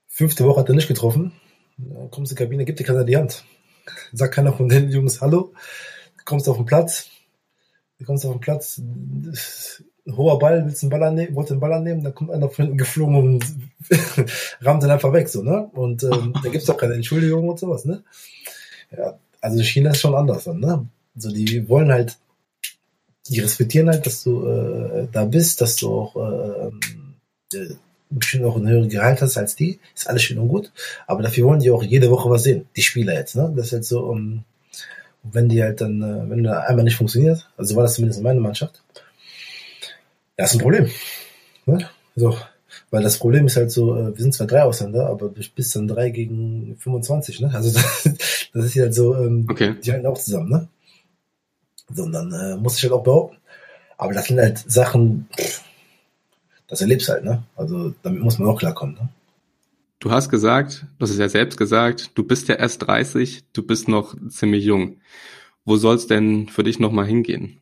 [0.08, 1.32] Fünfte Woche hat er nicht getroffen.
[1.78, 3.44] Dann kommst in die Kabine, gibt dir keiner die Hand.
[4.12, 5.52] Sagt keiner von den Jungs Hallo.
[6.18, 7.08] Du kommst auf den Platz.
[7.98, 8.80] Du kommst auf den Platz.
[10.10, 12.78] Hoher Ball, willst den Ball annehmen, wollte den Ball annehmen, dann kommt einer von hinten
[12.78, 13.44] geflogen und
[14.60, 15.70] rammt den einfach weg, so, ne?
[15.72, 18.04] Und ähm, da gibt's auch keine Entschuldigung und sowas, ne?
[18.94, 20.86] Ja, also China ist schon anders, ne?
[21.14, 22.18] Also die wollen halt,
[23.28, 27.74] die respektieren halt, dass du äh, da bist, dass du auch äh, äh,
[28.10, 30.70] bestimmt auch ein höheres Gehalt hast als die, ist alles schön und gut.
[31.06, 33.52] Aber dafür wollen die auch jede Woche was sehen, die Spieler jetzt, ne?
[33.56, 34.44] Das ist halt so, um,
[35.22, 38.24] wenn die halt dann, äh, wenn da einmal nicht funktioniert, also war das zumindest in
[38.24, 38.82] meiner Mannschaft,
[40.38, 40.90] ja, ist ein Problem.
[41.66, 41.88] Ne?
[42.16, 42.36] So,
[42.90, 45.74] weil das Problem ist halt so, äh, wir sind zwar drei Ausländer, aber du bist
[45.74, 47.50] dann drei gegen 25, ne?
[47.54, 48.04] Also das,
[48.52, 49.74] das ist halt so, ähm, Okay.
[49.82, 50.68] die halten auch zusammen, ne?
[51.92, 53.36] Sondern äh, muss ich halt auch behaupten.
[53.96, 55.28] Aber das sind halt Sachen,
[56.66, 57.42] das erlebst halt, ne?
[57.56, 59.08] Also damit muss man auch klarkommen, ne?
[60.00, 63.62] Du hast gesagt, du hast es ja selbst gesagt, du bist ja erst 30, du
[63.62, 64.98] bist noch ziemlich jung.
[65.64, 67.60] Wo soll's denn für dich nochmal hingehen?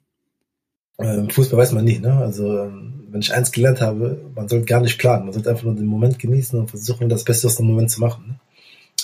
[0.98, 2.14] Ähm, Fußball weiß man nie, ne?
[2.14, 5.64] Also ähm, wenn ich eins gelernt habe, man sollte gar nicht planen, man sollte einfach
[5.64, 8.24] nur den Moment genießen und versuchen, das Beste aus dem Moment zu machen.
[8.26, 8.40] Ne?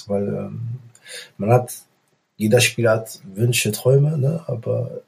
[0.07, 0.61] Weil ähm,
[1.37, 1.75] man hat,
[2.37, 4.43] jeder Spieler hat Wünsche, Träume, ne?
[4.47, 5.03] aber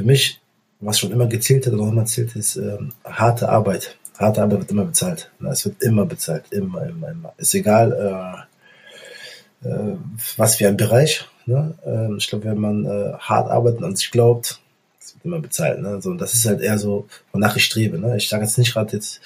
[0.00, 0.40] für mich,
[0.80, 3.98] was schon immer gezählt hat oder noch immer zählt, ist ähm, harte Arbeit.
[4.18, 5.30] Harte Arbeit wird immer bezahlt.
[5.40, 5.50] Ne?
[5.50, 7.34] Es wird immer bezahlt, immer, immer, immer.
[7.36, 8.46] Ist egal,
[9.62, 9.96] äh, äh,
[10.38, 11.26] was für ein Bereich.
[11.44, 11.74] Ne?
[11.84, 14.58] Ähm, ich glaube, wenn man äh, hart arbeitet und an sich glaubt,
[14.98, 15.82] es wird immer bezahlt.
[15.82, 16.00] Ne?
[16.00, 17.98] So, und das ist halt eher so, wonach ich strebe.
[17.98, 18.16] Ne?
[18.16, 19.20] Ich sage jetzt nicht gerade jetzt,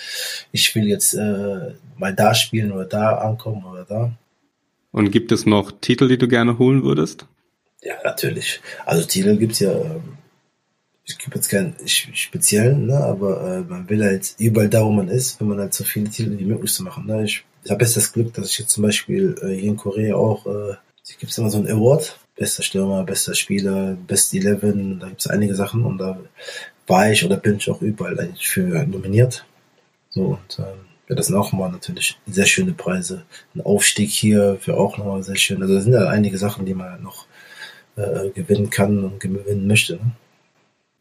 [0.51, 4.11] ich will jetzt äh, mal da spielen oder da ankommen oder da.
[4.91, 7.27] Und gibt es noch Titel, die du gerne holen würdest?
[7.81, 8.61] Ja, natürlich.
[8.85, 10.19] Also Titel gibt's ja, ähm,
[11.07, 15.09] ich gebe jetzt keinen speziellen, ne, aber äh, man will halt überall da, wo man
[15.09, 17.07] ist, wenn man halt so viele Titel wie möglich zu machen.
[17.07, 17.25] Ne.
[17.25, 20.17] Ich, ich habe jetzt das Glück, dass ich jetzt zum Beispiel äh, hier in Korea
[20.17, 20.75] auch, äh,
[21.07, 25.55] hier gibt's immer so einen Award, bester Stürmer, bester Spieler, Best Eleven, da gibt's einige
[25.55, 26.19] Sachen und da
[26.87, 29.45] war ich oder bin ich auch überall eigentlich für nominiert.
[30.09, 33.25] So und ähm, ja, das sind auch mal natürlich sehr schöne Preise.
[33.55, 35.61] Ein Aufstieg hier für auch nochmal sehr schön.
[35.61, 37.27] Also das sind ja einige Sachen, die man noch
[37.97, 39.97] äh, gewinnen kann und gewinnen möchte.
[39.97, 40.13] Ne?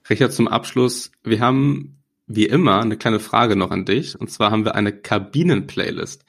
[0.10, 4.20] Richard, zum Abschluss, wir haben wie immer eine kleine Frage noch an dich.
[4.20, 6.26] Und zwar haben wir eine Kabinen-Playlist.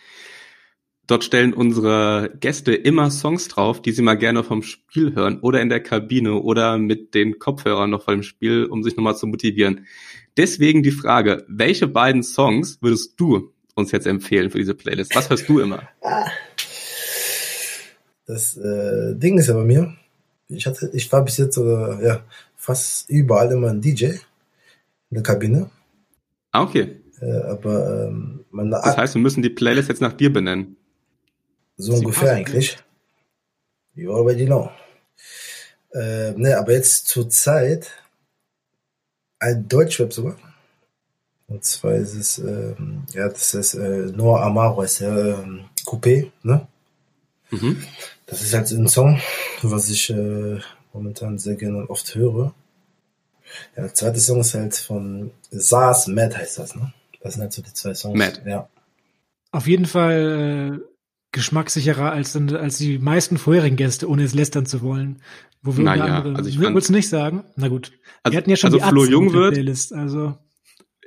[1.07, 5.61] Dort stellen unsere Gäste immer Songs drauf, die sie mal gerne vom Spiel hören oder
[5.61, 9.27] in der Kabine oder mit den Kopfhörern noch vor dem Spiel, um sich nochmal zu
[9.27, 9.87] motivieren.
[10.37, 15.15] Deswegen die Frage, welche beiden Songs würdest du uns jetzt empfehlen für diese Playlist?
[15.15, 15.83] Was hörst du immer?
[18.27, 19.95] Das äh, Ding ist ja bei mir,
[20.49, 22.25] ich hatte, ich war bis jetzt äh, ja,
[22.57, 24.21] fast überall immer ein DJ in
[25.11, 25.71] der Kabine.
[26.51, 27.01] Ah, okay.
[27.21, 30.77] Äh, aber ähm, meine Das heißt, wir müssen die Playlist jetzt nach dir benennen.
[31.77, 32.77] so Sie ungefähr passen eigentlich.
[33.95, 34.71] You already know.
[35.93, 37.91] Äh, ne, aber jetzt zur Zeit
[39.39, 40.37] ein Deutschrap sogar.
[41.47, 46.31] Und zwar ist es, ähm, ja, das ist äh, Noah Amaro, ist der ähm, Coupé,
[46.43, 46.67] ne?
[47.51, 47.83] Mhm.
[48.27, 49.21] Das ist halt ein Song,
[49.63, 50.59] was ich äh,
[50.93, 52.55] momentan sehr gerne und oft höre.
[53.77, 56.93] Ja, der zweite Song ist halt von Saas Mad heißt das, ne?
[57.21, 58.19] Das sind halt so die zwei Songs.
[58.19, 58.41] Mad.
[58.47, 58.69] Ja.
[59.53, 60.85] Auf jeden Fall äh,
[61.33, 65.21] geschmackssicherer als, als die meisten vorherigen Gäste, ohne es lästern zu wollen.
[65.63, 67.45] Wo wir Naja, unter anderem- also ich Will- fand- Willst du nicht sagen?
[67.57, 67.93] Na gut.
[68.23, 70.39] Also, wir hatten ja schon also die Flo Atzen Jung auf der wird, Playlist, also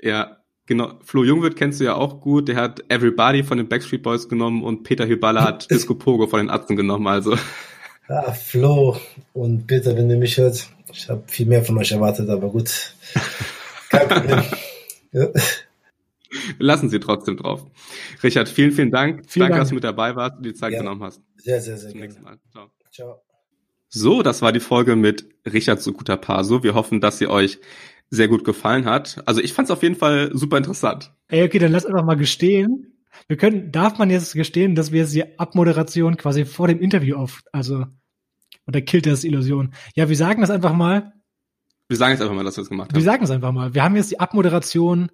[0.01, 0.37] Ja,
[0.67, 0.93] genau.
[1.03, 2.47] Flo Jungwirth kennst du ja auch gut.
[2.47, 6.39] Der hat Everybody von den Backstreet Boys genommen und Peter Hyballa hat Disco Pogo von
[6.39, 7.07] den Atzen genommen.
[7.07, 7.35] Also
[8.09, 8.95] Ah, Flo
[9.33, 12.93] und Peter, wenn ihr mich hört, ich habe viel mehr von euch erwartet, aber gut.
[13.89, 14.43] Kein Problem.
[15.11, 15.27] ja.
[16.57, 17.65] lassen Sie trotzdem drauf.
[18.23, 19.23] Richard, vielen, vielen Dank.
[19.27, 19.61] Vielen Danke, Dank.
[19.61, 20.79] dass du mit dabei warst und die Zeit Ja.
[20.79, 21.21] genommen hast.
[21.37, 22.37] Sehr, sehr, sehr Bis zum nächsten gerne.
[22.37, 22.51] Mal.
[22.51, 22.71] Ciao.
[22.91, 23.21] Ciao.
[23.89, 26.63] So, das war die Folge mit Richard Sukuta Paso.
[26.63, 27.59] Wir hoffen, dass sie euch
[28.09, 29.21] sehr gut gefallen hat.
[29.25, 31.11] Also ich fand es auf jeden Fall super interessant.
[31.27, 32.93] Ey, okay, dann lass einfach mal gestehen.
[33.27, 37.17] Wir können, darf man jetzt gestehen, dass wir jetzt die Abmoderation quasi vor dem Interview
[37.17, 37.85] auf, also,
[38.67, 39.73] oder killt das Illusion?
[39.95, 41.13] Ja, wir sagen das einfach mal.
[41.89, 43.05] Wir sagen jetzt einfach mal, dass wir es gemacht Wir haben.
[43.05, 43.73] sagen es einfach mal.
[43.73, 45.09] Wir haben jetzt die Abmoderation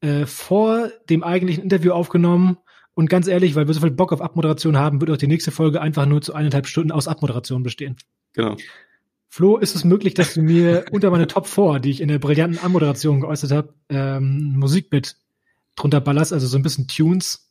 [0.00, 2.58] äh, vor dem eigentlichen Interview aufgenommen.
[2.94, 5.50] Und ganz ehrlich, weil wir so viel Bock auf Abmoderation haben, wird auch die nächste
[5.50, 7.96] Folge einfach nur zu eineinhalb Stunden aus Abmoderation bestehen.
[8.34, 8.56] Genau.
[9.28, 12.18] Flo, ist es möglich, dass du mir unter meine Top 4, die ich in der
[12.18, 15.16] brillanten Anmoderation geäußert habe, ähm, Musikbit
[15.76, 17.50] drunter ballerst, also so ein bisschen Tunes?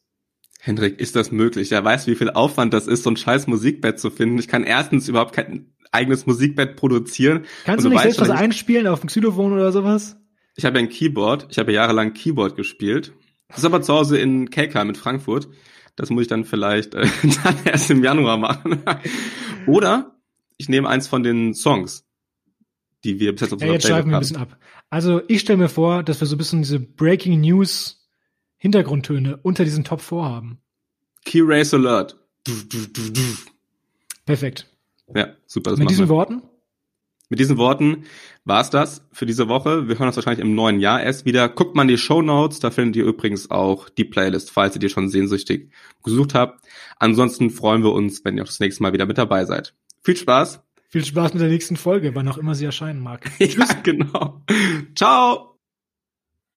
[0.59, 1.69] Hendrik, ist das möglich?
[1.69, 4.39] Ja, weißt du, wie viel Aufwand das ist, so ein scheiß Musikbett zu finden?
[4.39, 7.45] Ich kann erstens überhaupt kein eigenes Musikbett produzieren.
[7.63, 10.17] Kannst du nicht selbst was einspielen auf dem Xylophon oder sowas?
[10.55, 11.47] Ich habe ja ein Keyboard.
[11.51, 13.13] Ich habe ja jahrelang Keyboard gespielt.
[13.47, 15.47] Das ist aber zu Hause in Kelkheim mit Frankfurt.
[15.95, 17.07] Das muss ich dann vielleicht äh,
[17.43, 18.81] dann erst im Januar machen.
[19.67, 20.16] Oder
[20.57, 22.05] ich nehme eins von den Songs,
[23.03, 24.57] die wir bis jetzt auf ja, jetzt schreiben wir ein bisschen ab.
[24.89, 27.97] Also ich stelle mir vor, dass wir so ein bisschen diese Breaking News
[28.57, 30.59] Hintergrundtöne unter diesen Top 4 haben.
[31.25, 32.17] Key Race Alert.
[34.25, 34.67] Perfekt.
[35.13, 35.77] Ja, super.
[35.77, 36.15] Mit diesen wir.
[36.15, 36.41] Worten?
[37.29, 38.05] Mit diesen Worten
[38.45, 39.89] war's das für diese Woche.
[39.89, 41.49] Wir hören uns wahrscheinlich im neuen Jahr erst wieder.
[41.49, 44.79] Guckt mal in die Show Notes, da findet ihr übrigens auch die Playlist, falls ihr
[44.79, 45.69] die schon sehnsüchtig
[46.03, 46.65] gesucht habt.
[46.97, 49.73] Ansonsten freuen wir uns, wenn ihr auch das nächste Mal wieder mit dabei seid.
[50.03, 50.61] Viel Spaß.
[50.89, 53.29] Viel Spaß mit der nächsten Folge, wann auch immer sie erscheinen mag.
[53.39, 54.41] ja, genau.
[54.95, 55.56] Ciao.